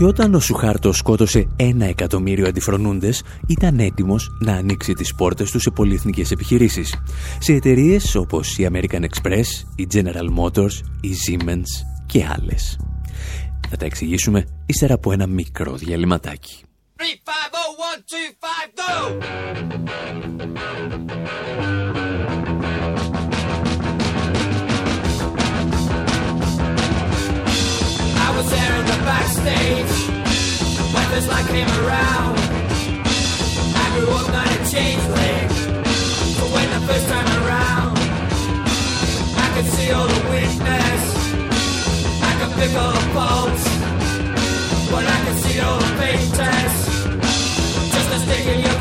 Και 0.00 0.06
όταν 0.06 0.34
ο 0.34 0.40
Σουχάρτο 0.40 0.96
σκότωσε 0.96 1.48
ένα 1.56 1.84
εκατομμύριο 1.84 2.48
αντιφρονούντες, 2.48 3.22
ήταν 3.46 3.78
έτοιμος 3.78 4.30
να 4.40 4.52
ανοίξει 4.52 4.92
τις 4.92 5.14
πόρτες 5.14 5.50
του 5.50 5.58
σε 5.58 5.70
πολυεθνικές 5.70 6.30
επιχειρήσεις. 6.30 6.94
Σε 7.38 7.52
εταιρείες 7.52 8.14
όπως 8.14 8.58
η 8.58 8.68
American 8.72 9.00
Express, 9.00 9.64
η 9.76 9.86
General 9.94 10.42
Motors, 10.42 10.72
η 11.00 11.10
Siemens 11.26 11.86
και 12.06 12.24
άλλες. 12.38 12.78
Θα 13.72 13.76
τα 13.78 13.84
εξηγήσουμε 13.84 14.46
ύστερα 14.66 14.94
από 14.94 15.12
ένα 15.12 15.26
μικρό 15.26 15.76
διαλυματάκι. 15.76 16.62
3, 16.96 17.02
5, 17.02 17.32
0, 17.52 17.76
1, 17.94 18.04
2, 18.06 18.16
5, 18.40 18.74
go! 18.80 18.92
I 28.26 28.28
was 28.36 28.46
there 28.54 28.74
in 28.80 28.86
the 28.92 28.98
backstage 29.10 29.94
when 30.94 31.06
this 31.14 31.26
light 31.32 31.48
came 31.54 31.70
around. 31.82 32.36
I 33.82 33.86
grew 33.94 34.10
up 34.20 34.28
not 34.36 34.48
a 34.56 34.60
changeling, 34.74 35.39
the 42.68 42.68
faults 43.14 43.64
But 44.90 45.04
I 45.06 45.18
can 45.24 45.36
see 45.38 45.60
all 45.60 45.78
the 45.78 45.90
tests 46.36 47.04
Just 47.94 48.10
a 48.16 48.18
stick 48.18 48.46
in 48.46 48.60
your 48.60 48.78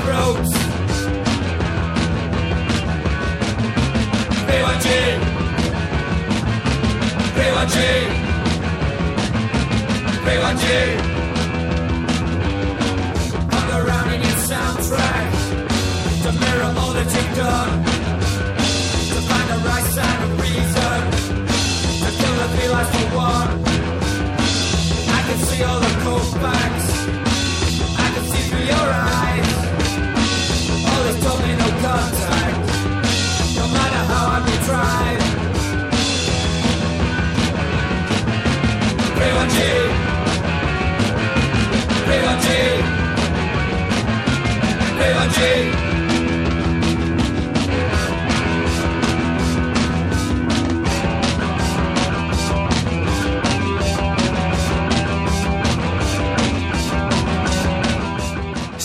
Hung 13.54 13.70
around 13.80 14.14
in 14.14 14.22
your 14.22 14.40
soundtrack 14.50 15.30
To 16.24 16.32
mirror 16.42 16.74
all 16.80 16.94
that 16.98 17.10
you've 17.16 17.36
done 17.38 17.84
To 19.14 19.20
find 19.30 19.48
the 19.54 19.60
right 19.68 19.88
side 19.96 20.24
of 20.24 20.42
reason 20.42 21.19
feelings 22.70 22.84
for 22.86 23.18
one 23.18 23.60
see 25.50 25.64
all 25.64 25.80
the 25.80 25.94
cold 26.04 26.28
facts. 26.42 26.88
I 27.98 28.08
can 28.14 28.24
see 28.32 28.44
through 28.50 28.66
your 28.74 28.88
eyes. 29.16 29.52
No 30.86 31.70
contact. 31.84 32.58
No 33.58 33.66
matter 33.76 34.02
how 34.12 34.24
hard 34.30 34.44
we 34.48 34.56
tried. 34.70 35.22
P1G. 39.18 39.58
P1G. 42.08 42.48
P1G. 45.00 45.89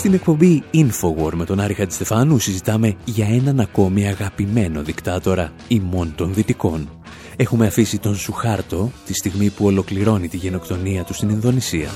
Στην 0.04 0.16
εκπομπή 0.16 0.62
Infowar 0.74 1.32
με 1.32 1.44
τον 1.44 1.60
Άρη 1.60 1.74
Χατζηστεφάνου 1.74 2.38
συζητάμε 2.38 2.96
για 3.04 3.26
έναν 3.26 3.60
ακόμη 3.60 4.08
αγαπημένο 4.08 4.82
δικτάτορα 4.82 5.52
ημών 5.68 6.14
των 6.14 6.34
Δυτικών. 6.34 7.02
Έχουμε 7.36 7.66
αφήσει 7.66 7.98
τον 7.98 8.16
Σουχάρτο 8.16 8.90
τη 9.06 9.14
στιγμή 9.14 9.50
που 9.50 9.64
ολοκληρώνει 9.66 10.28
τη 10.28 10.36
γενοκτονία 10.36 11.04
του 11.04 11.14
στην 11.14 11.28
Ινδονησία. 11.28 11.88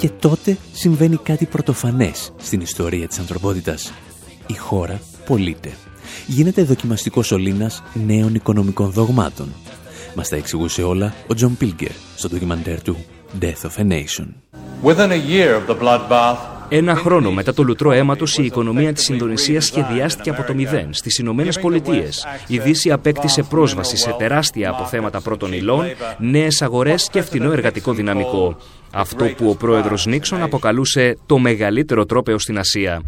Και 0.00 0.08
τότε 0.08 0.56
συμβαίνει 0.72 1.16
κάτι 1.16 1.46
πρωτοφανές 1.46 2.32
στην 2.36 2.60
ιστορία 2.60 3.08
της 3.08 3.18
ανθρωπότητας. 3.18 3.92
Η 4.46 4.54
χώρα 4.54 5.00
πωλείται. 5.26 5.72
Γίνεται 6.26 6.62
δοκιμαστικός 6.62 7.26
σωλήνας 7.26 7.82
νέων 8.06 8.34
οικονομικών 8.34 8.90
δογμάτων. 8.90 9.52
Μας 10.14 10.28
τα 10.28 10.36
εξηγούσε 10.36 10.82
όλα 10.82 11.14
ο 11.26 11.34
Τζον 11.34 11.56
Πίλγκερ 11.56 11.92
στο 12.16 12.28
ντοκιμαντέρ 12.28 12.82
του 12.82 12.96
Death 13.40 13.68
of 13.68 13.76
a 13.78 13.92
Nation. 13.92 14.45
Ένα 16.68 16.94
χρόνο 16.94 17.30
μετά 17.30 17.54
το 17.54 17.62
λουτρό 17.62 17.92
αίματος, 17.92 18.38
η 18.38 18.44
οικονομία 18.44 18.92
της 18.92 19.08
Ινδονησίας 19.08 19.64
σχεδιάστηκε 19.64 20.30
από 20.30 20.42
το 20.42 20.54
μηδέν. 20.54 20.88
Στις 20.94 21.18
Ηνωμένες 21.18 21.60
Πολιτείες. 21.60 22.26
η 22.46 22.58
Δύση 22.58 22.90
απέκτησε 22.90 23.42
πρόσβαση 23.42 23.96
σε 23.96 24.14
τεράστια 24.18 24.70
αποθέματα 24.70 25.20
πρώτων 25.20 25.52
υλών, 25.52 25.84
νέες 26.18 26.62
αγορές 26.62 27.08
και 27.12 27.22
φθηνό 27.22 27.52
εργατικό 27.52 27.92
δυναμικό. 27.92 28.56
Αυτό 28.92 29.24
που 29.24 29.48
ο 29.48 29.54
πρόεδρος 29.54 30.06
Νίξον 30.06 30.42
αποκαλούσε 30.42 31.18
το 31.26 31.38
μεγαλύτερο 31.38 32.06
τρόπεο 32.06 32.38
στην 32.38 32.58
Ασία. 32.58 33.02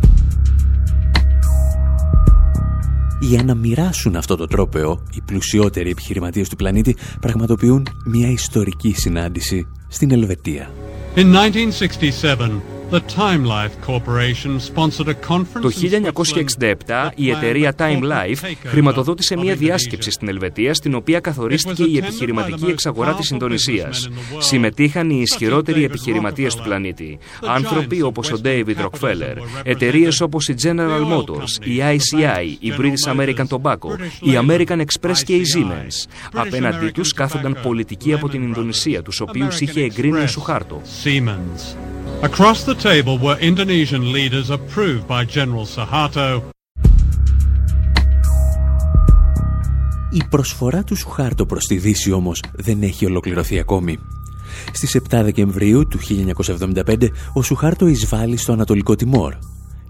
Για 3.20 3.42
να 3.42 3.54
μοιράσουν 3.54 4.16
αυτό 4.16 4.36
το 4.36 4.46
τρόπεο, 4.46 5.02
οι 5.14 5.20
πλουσιότεροι 5.20 5.90
επιχειρηματίες 5.90 6.48
του 6.48 6.56
πλανήτη 6.56 6.96
πραγματοποιούν 7.20 7.86
μια 8.04 8.30
ιστορική 8.30 8.94
συνάντηση 8.96 9.66
στην 9.88 10.10
Ελβετία. 10.10 10.70
In 11.16 11.32
1967, 11.32 12.77
το 15.60 15.70
1967 16.86 17.10
η 17.14 17.30
εταιρεία 17.30 17.74
Time 17.78 18.02
Life 18.02 18.52
χρηματοδότησε 18.64 19.36
μια 19.36 19.54
διάσκεψη 19.54 20.10
στην 20.10 20.28
Ελβετία 20.28 20.74
στην 20.74 20.94
οποία 20.94 21.20
καθορίστηκε 21.20 21.82
η 21.82 21.96
επιχειρηματική 21.96 22.64
εξαγορά 22.64 23.14
της 23.14 23.30
Ινδονησίας. 23.30 24.08
Συμμετείχαν 24.38 25.10
οι 25.10 25.20
ισχυρότεροι 25.20 25.84
επιχειρηματίες 25.84 26.54
του 26.54 26.62
πλανήτη. 26.62 27.18
Άνθρωποι 27.46 28.02
όπως 28.02 28.30
ο 28.32 28.40
David 28.44 28.76
Rockefeller, 28.76 29.36
εταιρείες 29.62 30.20
όπως 30.20 30.48
η 30.48 30.54
General 30.62 31.06
Motors, 31.12 31.64
η 31.64 31.80
ICI, 31.82 32.56
η 32.60 32.72
British 32.78 33.16
American 33.16 33.46
Tobacco, 33.48 33.98
η 34.20 34.30
American 34.46 34.80
Express 34.80 35.18
και 35.24 35.34
η 35.34 35.42
Siemens. 35.54 36.10
Απέναντί 36.32 36.90
τους 36.90 37.12
κάθονταν 37.12 37.58
πολιτικοί 37.62 38.12
από 38.12 38.28
την 38.28 38.42
Ινδονησία, 38.42 39.02
τους 39.02 39.20
οποίους 39.20 39.60
είχε 39.60 39.80
εγκρίνει 39.80 40.20
ο 40.20 40.26
Σουχάρτο. 40.26 40.82
Across 42.22 42.64
the 42.64 42.74
table 42.74 43.16
were 43.16 43.38
Indonesian 43.38 44.10
leaders 44.12 44.50
approved 44.50 45.06
by 45.06 45.24
General 45.24 45.64
Suharto. 45.64 46.42
Η 50.10 50.24
προσφορά 50.30 50.84
του 50.84 50.96
Σουχάρτο 50.96 51.46
προς 51.46 51.64
τη 51.64 51.76
Δύση 51.76 52.12
όμως 52.12 52.42
δεν 52.52 52.82
έχει 52.82 53.06
ολοκληρωθεί 53.06 53.58
ακόμη. 53.58 53.98
Στις 54.72 54.96
7 54.96 55.20
Δεκεμβρίου 55.22 55.88
του 55.88 55.98
1975 56.84 57.08
ο 57.32 57.42
Σουχάρτο 57.42 57.86
εισβάλλει 57.86 58.36
στο 58.36 58.52
Ανατολικό 58.52 58.94
Τιμόρ. 58.94 59.34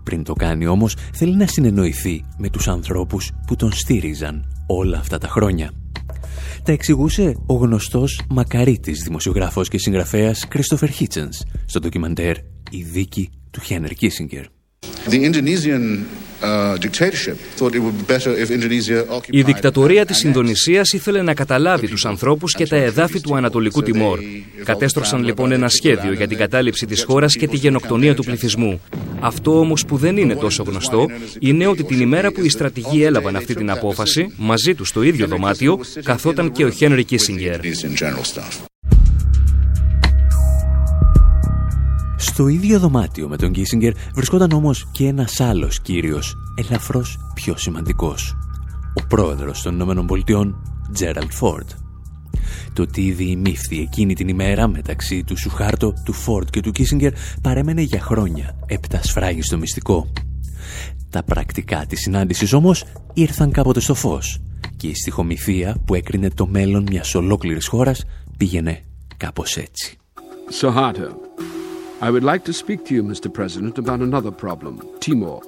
Πριν 0.02 0.24
το 0.24 0.32
κάνει 0.32 0.66
όμως 0.66 0.96
θέλει 1.12 1.36
να 1.36 1.46
συνεννοηθεί 1.46 2.24
με 2.38 2.48
τους 2.48 2.68
ανθρώπους 2.68 3.30
που 3.46 3.56
τον 3.56 3.72
στήριζαν 3.72 4.44
όλα 4.66 4.98
αυτά 4.98 5.18
τα 5.18 5.28
χρόνια. 5.28 5.70
Τα 6.62 6.72
εξηγούσε 6.72 7.36
ο 7.46 7.54
γνωστός 7.54 8.20
μακαρίτης 8.28 9.02
δημοσιογράφος 9.02 9.68
και 9.68 9.78
συγγραφέας 9.78 10.46
Christopher 10.52 10.88
Hitchens 10.98 11.46
στο 11.66 11.80
ντοκιμαντέρ 11.80 12.36
«Η 12.70 12.82
δίκη 12.82 13.30
του 13.50 13.60
Χένερ 13.60 13.90
Κίσιγκερ». 13.90 14.44
Η 19.30 19.42
δικτατορία 19.42 20.06
της 20.06 20.22
Ινδονησίας 20.22 20.92
ήθελε 20.92 21.22
να 21.22 21.34
καταλάβει 21.34 21.88
τους 21.88 22.04
ανθρώπους 22.06 22.54
και 22.54 22.66
τα 22.66 22.76
εδάφη 22.76 23.20
του 23.20 23.36
Ανατολικού 23.36 23.82
Τιμόρ. 23.82 24.18
Κατέστρωσαν 24.64 25.24
λοιπόν 25.24 25.52
ένα 25.52 25.68
σχέδιο 25.68 26.12
για 26.12 26.28
την 26.28 26.38
κατάληψη 26.38 26.86
της 26.86 27.04
χώρας 27.04 27.36
και 27.36 27.48
τη 27.48 27.56
γενοκτονία 27.56 28.14
του 28.14 28.24
πληθυσμού. 28.24 28.80
Αυτό 29.20 29.58
όμως 29.58 29.84
που 29.84 29.96
δεν 29.96 30.16
είναι 30.16 30.34
τόσο 30.34 30.62
γνωστό 30.62 31.06
είναι 31.38 31.66
ότι 31.66 31.84
την 31.84 32.00
ημέρα 32.00 32.32
που 32.32 32.44
οι 32.44 32.48
στρατηγοί 32.48 33.02
έλαβαν 33.02 33.36
αυτή 33.36 33.54
την 33.54 33.70
απόφαση, 33.70 34.34
μαζί 34.36 34.74
τους 34.74 34.88
στο 34.88 35.02
ίδιο 35.02 35.26
δωμάτιο, 35.26 35.80
καθόταν 36.02 36.52
και 36.52 36.64
ο 36.64 36.70
Χένρι 36.70 37.04
Κίσιγκερ. 37.04 37.60
Στο 42.28 42.48
ίδιο 42.48 42.78
δωμάτιο 42.78 43.28
με 43.28 43.36
τον 43.36 43.52
Κίσιγκερ 43.52 43.92
βρισκόταν 44.14 44.50
όμως 44.52 44.88
και 44.92 45.06
ένας 45.06 45.40
άλλος 45.40 45.80
κύριος, 45.80 46.36
ελαφρώς 46.54 47.18
πιο 47.34 47.56
σημαντικός. 47.56 48.36
Ο 48.94 49.06
πρόεδρος 49.06 49.62
των 49.62 49.74
Ηνωμένων 49.74 50.06
Πολιτειών, 50.06 50.56
Τζέραλτ 50.92 51.32
Φόρτ. 51.32 51.70
Το 52.72 52.86
τι 52.86 53.10
διημήφθη 53.10 53.80
εκείνη 53.80 54.14
την 54.14 54.28
ημέρα 54.28 54.68
μεταξύ 54.68 55.24
του 55.24 55.36
Σουχάρτο, 55.36 55.92
του 56.04 56.12
Φόρτ 56.12 56.50
και 56.50 56.60
του 56.60 56.70
Κίσιγκερ 56.70 57.12
παρέμενε 57.42 57.82
για 57.82 58.00
χρόνια 58.00 58.58
έπτα 58.66 59.00
στο 59.40 59.58
μυστικό. 59.58 60.12
Τα 61.10 61.22
πρακτικά 61.22 61.86
της 61.86 62.00
συνάντησης 62.00 62.52
όμως 62.52 62.84
ήρθαν 63.12 63.50
κάποτε 63.50 63.80
στο 63.80 63.94
φως 63.94 64.40
και 64.76 64.86
η 64.86 64.94
στοιχομηθεία 64.94 65.76
που 65.84 65.94
έκρινε 65.94 66.30
το 66.30 66.46
μέλλον 66.46 66.86
μιας 66.90 67.14
ολόκληρης 67.14 67.66
χώρας 67.66 68.04
πήγαινε 68.36 68.84
κάπως 69.16 69.56
έτσι. 69.56 69.96
Suharto, 70.60 71.27
I 72.00 72.10
would 72.10 72.22
like 72.22 72.44
to 72.44 72.52
speak 72.52 72.84
to 72.86 72.94
you, 72.94 73.02
Mr. 73.02 73.32
President, 73.32 73.76
about 73.76 74.00
another 74.00 74.30
problem, 74.30 74.88
Timor. 75.00 75.42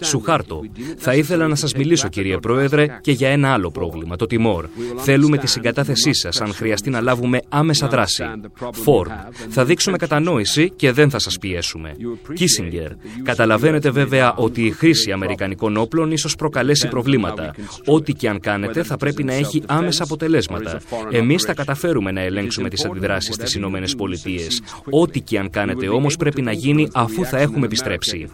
Σουχάρτο, 0.00 0.60
θα 0.96 1.14
ήθελα 1.14 1.48
να 1.48 1.54
σας 1.54 1.74
μιλήσω, 1.74 2.08
κύριε 2.08 2.38
Πρόεδρε, 2.38 2.98
και 3.00 3.12
για 3.12 3.28
ένα 3.28 3.52
άλλο 3.52 3.70
πρόβλημα, 3.70 4.16
το 4.16 4.26
τιμόρ. 4.26 4.66
Θέλουμε 4.96 5.38
τη 5.38 5.46
συγκατάθεσή 5.46 6.14
σας, 6.14 6.40
αν 6.40 6.54
χρειαστεί 6.54 6.90
να 6.90 7.00
λάβουμε 7.00 7.40
άμεσα 7.48 7.88
δράση. 7.88 8.24
Φόρντ, 8.72 9.10
θα 9.48 9.64
δείξουμε 9.64 9.96
κατανόηση 9.96 10.70
και 10.76 10.92
δεν 10.92 11.10
θα 11.10 11.18
σας 11.18 11.38
πιέσουμε. 11.38 11.96
Κίσιγκερ, 12.34 12.90
καταλαβαίνετε 13.22 13.90
βέβαια 13.90 14.34
ότι 14.34 14.66
η 14.66 14.70
χρήση 14.70 15.12
Αμερικανικών 15.12 15.76
όπλων 15.76 16.10
ίσως 16.10 16.34
προκαλέσει 16.34 16.88
προβλήματα. 16.88 17.54
Ό,τι 17.86 18.12
και 18.12 18.28
αν 18.28 18.40
κάνετε 18.40 18.82
θα 18.82 18.96
πρέπει 18.96 19.24
να 19.24 19.32
έχει 19.32 19.62
άμεσα 19.66 20.02
αποτελέσματα. 20.02 20.80
Εμείς 21.10 21.42
θα 21.42 21.54
καταφέρουμε 21.54 22.10
να 22.10 22.20
ελέγξουμε 22.20 22.68
τις 22.68 22.84
αντιδράσεις 22.84 23.34
στι 23.34 23.58
Ηνωμένες 23.58 23.94
Πολιτείες. 23.94 24.62
Ό,τι 24.90 25.20
και 25.20 25.38
αν 25.38 25.50
κάνετε 25.50 25.88
όμως 25.88 26.16
πρέπει 26.16 26.42
να 26.42 26.52
γίνει 26.52 26.88
αφού 26.92 27.24
θα 27.24 27.38
έχουμε 27.38 27.66
επιστρέψει 27.66 28.28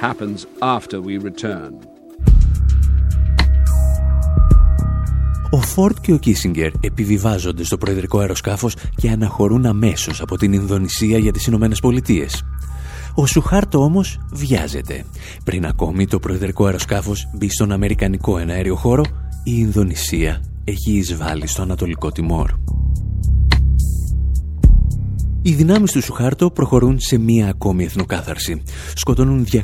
happens, 0.00 0.38
after 0.76 0.98
we 1.06 1.14
return. 1.28 1.72
Ο 5.50 5.60
Φόρτ 5.60 5.96
και 6.00 6.12
ο 6.12 6.18
Κίσιγκερ 6.18 6.70
επιβιβάζονται 6.80 7.64
στο 7.64 7.78
προεδρικό 7.78 8.18
αεροσκάφος 8.18 8.76
και 8.96 9.10
αναχωρούν 9.10 9.66
αμέσως 9.66 10.20
από 10.20 10.36
την 10.36 10.52
Ινδονησία 10.52 11.18
για 11.18 11.32
τις 11.32 11.46
Ηνωμένες 11.46 11.80
Πολιτείες. 11.80 12.42
Ο 13.14 13.26
Σουχάρτο 13.26 13.82
όμως 13.82 14.20
βιάζεται. 14.32 15.04
Πριν 15.44 15.66
ακόμη 15.66 16.06
το 16.06 16.18
προεδρικό 16.18 16.64
αεροσκάφος 16.64 17.28
μπει 17.34 17.50
στον 17.50 17.72
Αμερικανικό 17.72 18.38
εναέριο 18.38 18.76
χώρο, 18.76 19.04
η 19.44 19.52
Ινδονησία 19.54 20.42
έχει 20.64 20.92
εισβάλει 20.92 21.46
στο 21.46 21.62
Ανατολικό 21.62 22.12
Τιμόρ. 22.12 22.50
Οι 25.48 25.54
δυνάμεις 25.54 25.92
του 25.92 26.02
Σουχάρτο 26.02 26.50
προχωρούν 26.50 27.00
σε 27.00 27.18
μία 27.18 27.48
ακόμη 27.48 27.84
εθνοκάθαρση. 27.84 28.62
Σκοτώνουν 28.94 29.46
200.000 29.52 29.60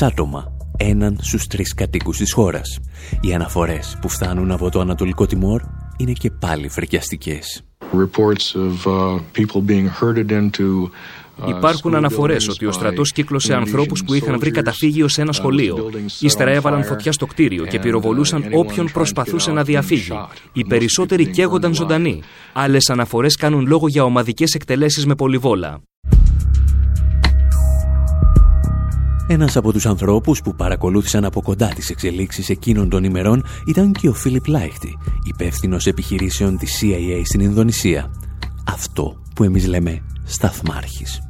άτομα, 0.00 0.56
έναν 0.76 1.18
στους 1.20 1.46
τρεις 1.46 1.74
κατοίκους 1.74 2.16
της 2.16 2.32
χώρας. 2.32 2.78
Οι 3.20 3.34
αναφορές 3.34 3.98
που 4.00 4.08
φτάνουν 4.08 4.50
από 4.50 4.70
το 4.70 4.80
Ανατολικό 4.80 5.26
Τιμόρ 5.26 5.62
είναι 5.96 6.12
και 6.12 6.30
πάλι 6.30 6.68
φρικιαστικές. 6.68 7.62
Reports 7.92 8.54
of 8.54 8.86
uh, 8.86 9.18
people 9.38 9.60
being 9.66 9.88
herded 10.00 10.30
into 10.30 10.90
Υπάρχουν 11.48 11.94
αναφορές 11.94 12.48
ότι 12.48 12.66
ο 12.66 12.72
στρατός 12.72 13.12
κύκλωσε 13.12 13.54
ανθρώπους 13.54 14.04
που 14.04 14.14
είχαν 14.14 14.38
βρει 14.38 14.50
καταφύγιο 14.50 15.08
σε 15.08 15.20
ένα 15.20 15.32
σχολείο. 15.32 15.90
Ύστερα 16.20 16.50
έβαλαν 16.50 16.84
φωτιά 16.84 17.12
στο 17.12 17.26
κτίριο 17.26 17.64
και 17.66 17.78
πυροβολούσαν 17.78 18.44
όποιον 18.52 18.90
προσπαθούσε 18.92 19.52
να 19.52 19.62
διαφύγει. 19.62 20.12
Οι 20.52 20.64
περισσότεροι 20.64 21.26
καίγονταν 21.26 21.74
ζωντανοί. 21.74 22.22
Άλλες 22.52 22.90
αναφορές 22.90 23.36
κάνουν 23.36 23.66
λόγο 23.66 23.88
για 23.88 24.04
ομαδικές 24.04 24.54
εκτελέσεις 24.54 25.06
με 25.06 25.14
πολυβόλα. 25.14 25.80
Ένας 29.26 29.56
από 29.56 29.72
τους 29.72 29.86
ανθρώπους 29.86 30.42
που 30.42 30.54
παρακολούθησαν 30.54 31.24
από 31.24 31.42
κοντά 31.42 31.68
τις 31.68 31.90
εξελίξεις 31.90 32.48
εκείνων 32.48 32.88
των 32.88 33.04
ημερών 33.04 33.44
ήταν 33.66 33.92
και 33.92 34.08
ο 34.08 34.12
Φίλιπ 34.14 34.46
Λάιχτι, 34.46 34.98
υπεύθυνος 35.24 35.86
επιχειρήσεων 35.86 36.58
της 36.58 36.80
CIA 36.82 37.20
στην 37.24 37.40
Ινδονησία. 37.40 38.10
Αυτό 38.66 39.16
που 39.34 39.44
εμείς 39.44 39.66
λέμε 39.66 40.02
σταθμάρχης. 40.32 41.22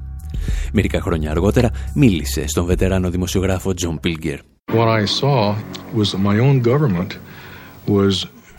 Μερικά 0.72 1.00
χρόνια 1.00 1.30
αργότερα 1.30 1.70
μίλησε 1.94 2.46
στον 2.48 2.64
βετεράνο 2.64 3.10
δημοσιογράφο 3.10 3.74
Τζον 3.74 4.00
Πίλγκερ. 4.00 4.38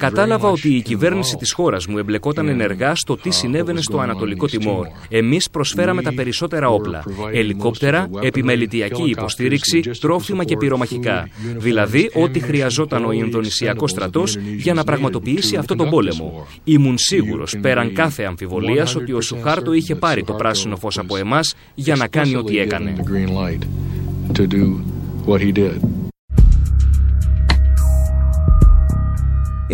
Κατάλαβα 0.04 0.50
ότι 0.50 0.76
η 0.76 0.82
κυβέρνηση 0.82 1.36
της 1.36 1.52
χώρας 1.52 1.88
μου 1.88 1.98
εμπλεκόταν 1.98 2.48
ενεργά 2.48 2.96
στο 2.96 3.18
τι 3.18 3.30
συνέβαινε 3.30 3.82
στο 3.82 4.00
Ανατολικό 4.00 4.46
Τιμόρ. 4.46 4.88
Εμείς 5.10 5.50
προσφέραμε 5.50 6.02
τα 6.02 6.14
περισσότερα 6.14 6.70
όπλα. 6.70 7.04
Ελικόπτερα, 7.32 8.10
επιμελητιακή 8.22 9.10
υποστήριξη, 9.10 9.80
τρόφιμα 10.00 10.44
και 10.44 10.58
πυρομαχικά. 10.58 11.30
Δηλαδή, 11.58 12.10
ό,τι 12.14 12.40
χρειαζόταν 12.40 13.06
ο 13.06 13.12
Ινδονησιακός 13.12 13.92
στρατός 13.92 14.38
για 14.58 14.74
να 14.74 14.84
πραγματοποιήσει 14.84 15.56
αυτό 15.56 15.76
τον 15.76 15.90
πόλεμο. 15.90 16.48
Ήμουν 16.64 16.98
σίγουρος, 16.98 17.56
πέραν 17.62 17.94
κάθε 17.94 18.24
αμφιβολίας, 18.24 18.96
ότι 18.96 19.14
ο 19.14 19.22
Σουχάρτο 19.22 19.74
είχε 19.74 19.96
πάρει 19.96 20.24
το 20.24 20.34
πράσινο 20.34 20.76
φως 20.76 20.98
από 20.98 21.18
εμάς 21.18 21.56
για 21.76 21.96
να 21.96 22.08
κάνει 22.08 22.36
ό,τι 22.36 22.58
έκανε. 22.58 22.96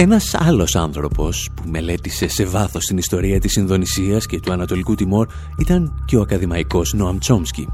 Ένας 0.02 0.34
άλλος 0.34 0.76
άνθρωπος 0.76 1.50
που 1.56 1.64
μελέτησε 1.70 2.28
σε 2.28 2.46
βάθος 2.46 2.86
την 2.86 2.98
ιστορία 2.98 3.40
της 3.40 3.56
Ινδονησίας 3.56 4.26
και 4.26 4.40
του 4.40 4.52
Ανατολικού 4.52 4.96
Τιμόρ 4.96 5.28
ήταν 5.58 6.04
και 6.06 6.18
ο 6.18 6.22
ακαδημαϊκός 6.22 6.94
Νόαμ 6.94 7.18
Τσόμσκι. 7.18 7.68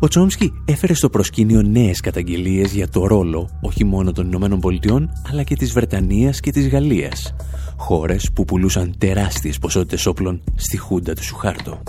Ο 0.00 0.08
Τσόμσκι 0.08 0.52
έφερε 0.64 0.94
στο 0.94 1.10
προσκήνιο 1.10 1.62
νέες 1.62 2.00
καταγγελίες 2.00 2.72
για 2.72 2.88
το 2.88 3.06
ρόλο 3.06 3.48
όχι 3.60 3.84
μόνο 3.84 4.12
των 4.12 4.26
Ηνωμένων 4.26 4.60
Πολιτειών 4.60 5.08
αλλά 5.30 5.42
και 5.42 5.54
της 5.54 5.72
Βρετανίας 5.72 6.40
και 6.40 6.50
της 6.50 6.68
Γαλλίας, 6.68 7.34
χώρες 7.76 8.30
που 8.34 8.44
πουλούσαν 8.44 8.94
τεράστιες 8.98 9.58
ποσότητες 9.58 10.06
όπλων 10.06 10.42
στη 10.54 10.76
χούντα 10.76 11.12
του 11.12 11.24
Σουχάρτο. 11.24 11.82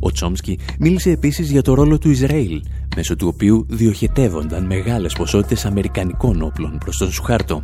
Ο 0.00 0.10
Τσόμσκι 0.10 0.58
μίλησε 0.78 1.10
επίσης 1.10 1.50
για 1.50 1.62
το 1.62 1.74
ρόλο 1.74 1.98
του 1.98 2.10
Ισραήλ, 2.10 2.62
μέσω 2.98 3.16
του 3.16 3.28
οποίου 3.34 3.66
διοχετεύονταν 3.68 4.64
μεγάλες 4.66 5.12
ποσότητες 5.12 5.64
αμερικανικών 5.64 6.42
όπλων 6.42 6.78
προς 6.78 6.96
τον 6.96 7.10
Σουχάρτο. 7.10 7.62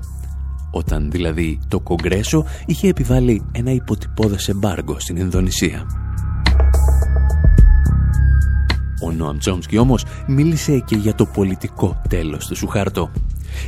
Όταν 0.70 1.10
δηλαδή 1.10 1.58
το 1.68 1.80
Κογκρέσο 1.80 2.44
είχε 2.66 2.88
επιβάλει 2.88 3.42
ένα 3.52 3.70
υποτυπώδες 3.70 4.48
εμπάργκο 4.48 4.96
στην 4.98 5.16
Ινδονησία. 5.16 5.86
Ο 9.04 9.10
Νόαμ 9.12 9.38
Τσόμσκι 9.38 9.78
όμως 9.78 10.04
μίλησε 10.26 10.78
και 10.78 10.96
για 10.96 11.14
το 11.14 11.26
πολιτικό 11.26 12.02
τέλος 12.08 12.46
του 12.46 12.56
Σουχάρτο. 12.56 13.10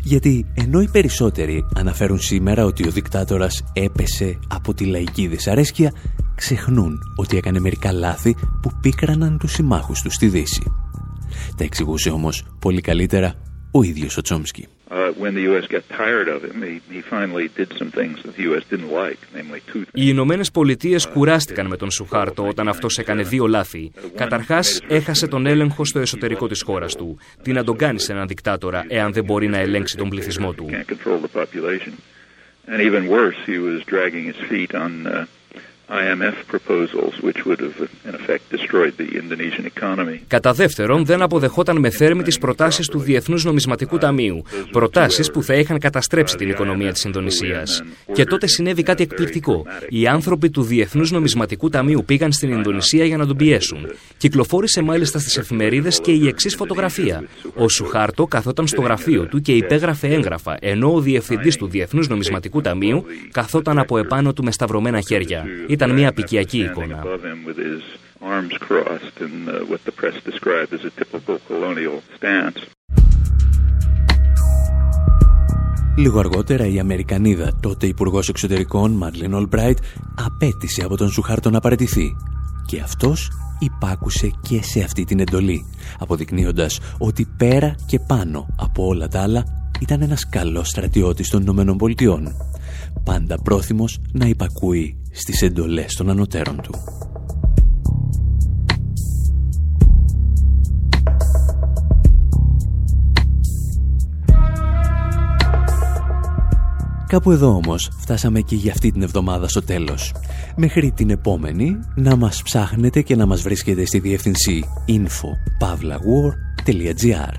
Γιατί 0.02 0.46
ενώ 0.54 0.80
οι 0.80 0.88
περισσότεροι 0.88 1.66
αναφέρουν 1.74 2.18
σήμερα 2.18 2.64
ότι 2.64 2.88
ο 2.88 2.90
δικτάτορας 2.90 3.64
έπεσε 3.72 4.38
από 4.48 4.74
τη 4.74 4.84
λαϊκή 4.84 5.26
δυσαρέσκεια, 5.26 5.92
ξεχνούν 6.34 6.98
ότι 7.16 7.36
έκανε 7.36 7.60
μερικά 7.60 7.92
λάθη 7.92 8.36
που 8.62 8.70
πίκραναν 8.80 9.38
τους 9.38 9.52
συμμάχους 9.52 10.02
του 10.02 10.10
στη 10.10 10.28
Δύση. 10.28 10.62
Τα 11.56 11.64
εξηγούσε 11.64 12.10
όμως 12.10 12.46
πολύ 12.60 12.80
καλύτερα 12.80 13.34
ο 13.72 13.82
ίδιος 13.82 14.16
ο 14.16 14.20
Τσόμσκι. 14.20 14.68
Οι 19.92 20.04
Ηνωμένε 20.06 20.44
Πολιτείες 20.52 21.06
κουράστηκαν 21.06 21.66
με 21.66 21.76
τον 21.76 21.90
Σουχάρτο 21.90 22.46
όταν 22.48 22.68
αυτός 22.68 22.98
έκανε 22.98 23.22
δύο 23.22 23.46
λάθη. 23.46 23.92
Καταρχάς, 24.14 24.80
έχασε 24.88 25.26
τον 25.26 25.46
έλεγχο 25.46 25.84
στο 25.84 25.98
εσωτερικό 25.98 26.46
της 26.46 26.62
χώρας 26.62 26.94
του. 26.94 27.18
Τι 27.42 27.52
να 27.52 27.64
τον 27.64 27.76
κάνει 27.76 28.00
σε 28.00 28.12
έναν 28.12 28.26
δικτάτορα, 28.26 28.84
εάν 28.88 29.12
δεν 29.12 29.24
μπορεί 29.24 29.48
να 29.48 29.58
ελέγξει 29.58 29.96
τον 29.96 30.08
πληθυσμό 30.08 30.52
του; 30.52 30.66
Κατά 40.28 40.52
δεύτερον, 40.52 41.04
δεν 41.04 41.22
αποδεχόταν 41.22 41.78
με 41.78 41.90
θέρμη 41.90 42.22
τις 42.22 42.38
προτάσεις 42.38 42.88
του 42.88 42.98
Διεθνούς 42.98 43.44
Νομισματικού 43.44 43.98
Ταμείου. 43.98 44.42
Προτάσεις 44.70 45.30
που 45.30 45.42
θα 45.42 45.54
είχαν 45.54 45.78
καταστρέψει 45.78 46.36
την 46.36 46.48
οικονομία 46.48 46.92
της 46.92 47.04
Ινδονησίας. 47.04 47.82
Και 48.12 48.24
τότε 48.24 48.46
συνέβη 48.46 48.82
κάτι 48.82 49.02
εκπληκτικό. 49.02 49.66
Οι 49.88 50.06
άνθρωποι 50.06 50.50
του 50.50 50.62
Διεθνούς 50.62 51.10
Νομισματικού 51.10 51.68
Ταμείου 51.68 52.04
πήγαν 52.04 52.32
στην 52.32 52.50
Ινδονησία 52.50 53.04
για 53.04 53.16
να 53.16 53.26
τον 53.26 53.36
πιέσουν. 53.36 53.86
Κυκλοφόρησε 54.16 54.82
μάλιστα 54.82 55.18
στις 55.18 55.36
εφημερίδες 55.36 56.00
και 56.00 56.10
η 56.12 56.26
εξής 56.28 56.54
φωτογραφία. 56.54 57.24
Ο 57.54 57.68
Σουχάρτο 57.68 58.26
καθόταν 58.26 58.66
στο 58.66 58.82
γραφείο 58.82 59.26
του 59.26 59.40
και 59.40 59.52
υπέγραφε 59.52 60.06
έγγραφα, 60.06 60.56
ενώ 60.60 60.94
ο 60.94 61.00
διευθυντής 61.00 61.56
του 61.56 61.68
Διεθνούς 61.68 62.08
Νομισματικού 62.08 62.60
Ταμείου 62.60 63.04
καθόταν 63.30 63.78
από 63.78 63.98
επάνω 63.98 64.32
του 64.32 64.44
με 64.44 64.52
σταυρωμένα 64.52 65.00
χέρια. 65.00 65.44
Ήταν 65.76 65.90
μια 65.90 66.08
απικιακή 66.08 66.58
εικόνα. 66.58 67.02
Λίγο 75.96 76.18
αργότερα 76.18 76.66
η 76.66 76.78
Αμερικανίδα, 76.78 77.58
τότε 77.62 77.86
υπουργός 77.86 78.28
Εξωτερικών 78.28 78.92
Μαρλίν 78.92 79.34
Ολμπράιτ, 79.34 79.78
απέτησε 80.26 80.84
από 80.84 80.96
τον 80.96 81.10
Σουχάρτο 81.10 81.50
να 81.50 81.60
παραιτηθεί. 81.60 82.16
Και 82.66 82.80
αυτός 82.80 83.30
υπάκουσε 83.58 84.30
και 84.48 84.62
σε 84.62 84.80
αυτή 84.80 85.04
την 85.04 85.20
εντολή, 85.20 85.64
αποδεικνύοντας 85.98 86.80
ότι 86.98 87.28
πέρα 87.36 87.74
και 87.86 87.98
πάνω 87.98 88.46
από 88.56 88.86
όλα 88.86 89.08
τα 89.08 89.22
άλλα 89.22 89.44
ήταν 89.80 90.02
ένας 90.02 90.28
καλός 90.28 90.68
στρατιώτης 90.68 91.30
των 91.30 91.42
Ηνωμένων 91.42 91.76
Πολιτειών, 91.76 92.36
πάντα 93.04 93.42
πρόθυμος 93.42 94.00
να 94.12 94.26
υπακούει 94.26 94.96
στις 95.16 95.42
εντολές 95.42 95.94
των 95.94 96.10
ανωτέρων 96.10 96.60
του. 96.62 96.74
Κάπου 107.06 107.30
εδώ 107.30 107.54
όμως 107.54 107.90
φτάσαμε 107.98 108.40
και 108.40 108.54
για 108.54 108.72
αυτή 108.72 108.92
την 108.92 109.02
εβδομάδα 109.02 109.48
στο 109.48 109.62
τέλος. 109.62 110.14
Μέχρι 110.56 110.92
την 110.92 111.10
επόμενη 111.10 111.78
να 111.94 112.16
μας 112.16 112.42
ψάχνετε 112.42 113.02
και 113.02 113.16
να 113.16 113.26
μας 113.26 113.42
βρίσκετε 113.42 113.84
στη 113.84 113.98
διεύθυνση 113.98 114.64
info.pavlawar.gr 114.88 117.32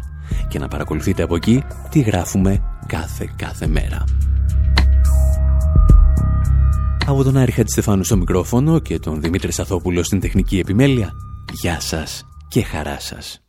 και 0.47 0.59
να 0.59 0.67
παρακολουθείτε 0.67 1.23
από 1.23 1.36
εκεί 1.36 1.63
τι 1.89 1.99
γράφουμε 1.99 2.61
κάθε 2.88 3.34
κάθε 3.36 3.67
μέρα. 3.67 4.03
Από 7.10 7.24
τον 7.24 7.38
Άρη 7.38 7.51
Χατζηστεφάνου 7.51 8.03
στο 8.03 8.18
μικρόφωνο 8.18 8.80
και 8.80 8.99
τον 8.99 9.22
Δημήτρη 9.22 9.51
Σαθόπουλο 9.51 10.03
στην 10.03 10.20
τεχνική 10.20 10.60
επιμέλεια, 10.60 11.12
γεια 11.51 11.80
σας 11.80 12.26
και 12.47 12.62
χαρά 12.64 12.99
σας. 12.99 13.41